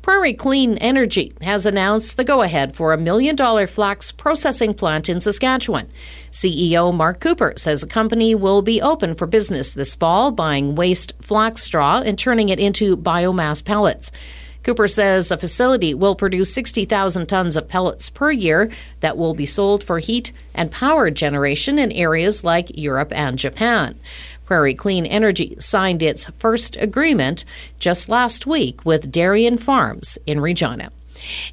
Prairie 0.02 0.34
Clean 0.34 0.78
Energy 0.78 1.32
has 1.41 1.65
announced 1.65 2.17
the 2.17 2.24
go 2.24 2.41
ahead 2.41 2.76
for 2.76 2.93
a 2.93 2.97
million 2.97 3.36
dollar 3.36 3.67
flax 3.67 4.12
processing 4.12 4.74
plant 4.74 5.10
in 5.10 5.19
Saskatchewan. 5.19 5.89
CEO 6.32 6.93
Mark 6.93 7.19
Cooper 7.19 7.54
says 7.58 7.82
the 7.82 7.88
company 7.88 8.34
will 8.36 8.62
be 8.62 8.82
open 8.82 9.15
for 9.15 9.28
business 9.28 9.74
this 9.74 9.95
fall, 9.95 10.32
buying 10.32 10.76
waste 10.76 11.13
flax 11.21 11.63
straw 11.63 12.02
and 12.06 12.17
turning 12.17 12.50
it 12.50 12.60
into 12.60 12.95
biomass 12.95 13.63
pellets. 13.63 14.12
Cooper 14.63 14.88
says 14.88 15.32
a 15.32 15.38
facility 15.38 15.93
will 15.93 16.15
produce 16.15 16.54
60,000 16.54 17.26
tons 17.26 17.58
of 17.58 17.67
pellets 17.67 18.12
per 18.12 18.32
year 18.32 18.69
that 19.00 19.17
will 19.17 19.34
be 19.34 19.47
sold 19.47 19.84
for 19.84 19.97
heat 19.97 20.32
and 20.54 20.69
power 20.69 21.10
generation 21.10 21.80
in 21.80 21.91
areas 21.91 22.43
like 22.43 22.78
Europe 22.78 23.12
and 23.15 23.39
Japan. 23.39 24.00
Prairie 24.51 24.73
Clean 24.73 25.05
Energy 25.05 25.55
signed 25.59 26.01
its 26.01 26.25
first 26.37 26.75
agreement 26.75 27.45
just 27.79 28.09
last 28.09 28.45
week 28.45 28.83
with 28.83 29.09
Darien 29.09 29.57
Farms 29.57 30.17
in 30.27 30.41
Regina. 30.41 30.91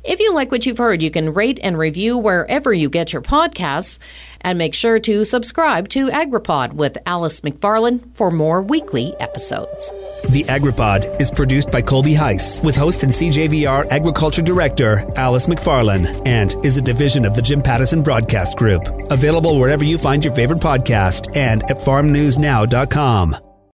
If 0.02 0.18
you 0.18 0.34
like 0.34 0.50
what 0.50 0.66
you've 0.66 0.78
heard, 0.78 1.00
you 1.00 1.08
can 1.08 1.32
rate 1.32 1.60
and 1.62 1.78
review 1.78 2.18
wherever 2.18 2.72
you 2.74 2.90
get 2.90 3.12
your 3.12 3.22
podcasts. 3.22 4.00
And 4.42 4.58
make 4.58 4.74
sure 4.74 4.98
to 5.00 5.24
subscribe 5.24 5.88
to 5.90 6.06
AgriPod 6.06 6.72
with 6.72 6.96
Alice 7.06 7.40
McFarland 7.40 8.14
for 8.14 8.30
more 8.30 8.62
weekly 8.62 9.14
episodes. 9.20 9.90
The 10.30 10.44
AgriPod 10.44 11.20
is 11.20 11.30
produced 11.30 11.70
by 11.70 11.82
Colby 11.82 12.14
Heiss 12.14 12.62
with 12.64 12.76
host 12.76 13.02
and 13.02 13.12
CJVR 13.12 13.88
Agriculture 13.90 14.42
Director 14.42 15.04
Alice 15.16 15.46
McFarland 15.46 16.26
and 16.26 16.54
is 16.64 16.76
a 16.76 16.82
division 16.82 17.24
of 17.24 17.34
the 17.34 17.42
Jim 17.42 17.60
Pattison 17.60 18.02
Broadcast 18.02 18.56
Group. 18.56 18.82
Available 19.10 19.58
wherever 19.58 19.84
you 19.84 19.98
find 19.98 20.24
your 20.24 20.34
favorite 20.34 20.60
podcast 20.60 21.36
and 21.36 21.62
at 21.64 21.78
farmnewsnow.com. 21.78 23.47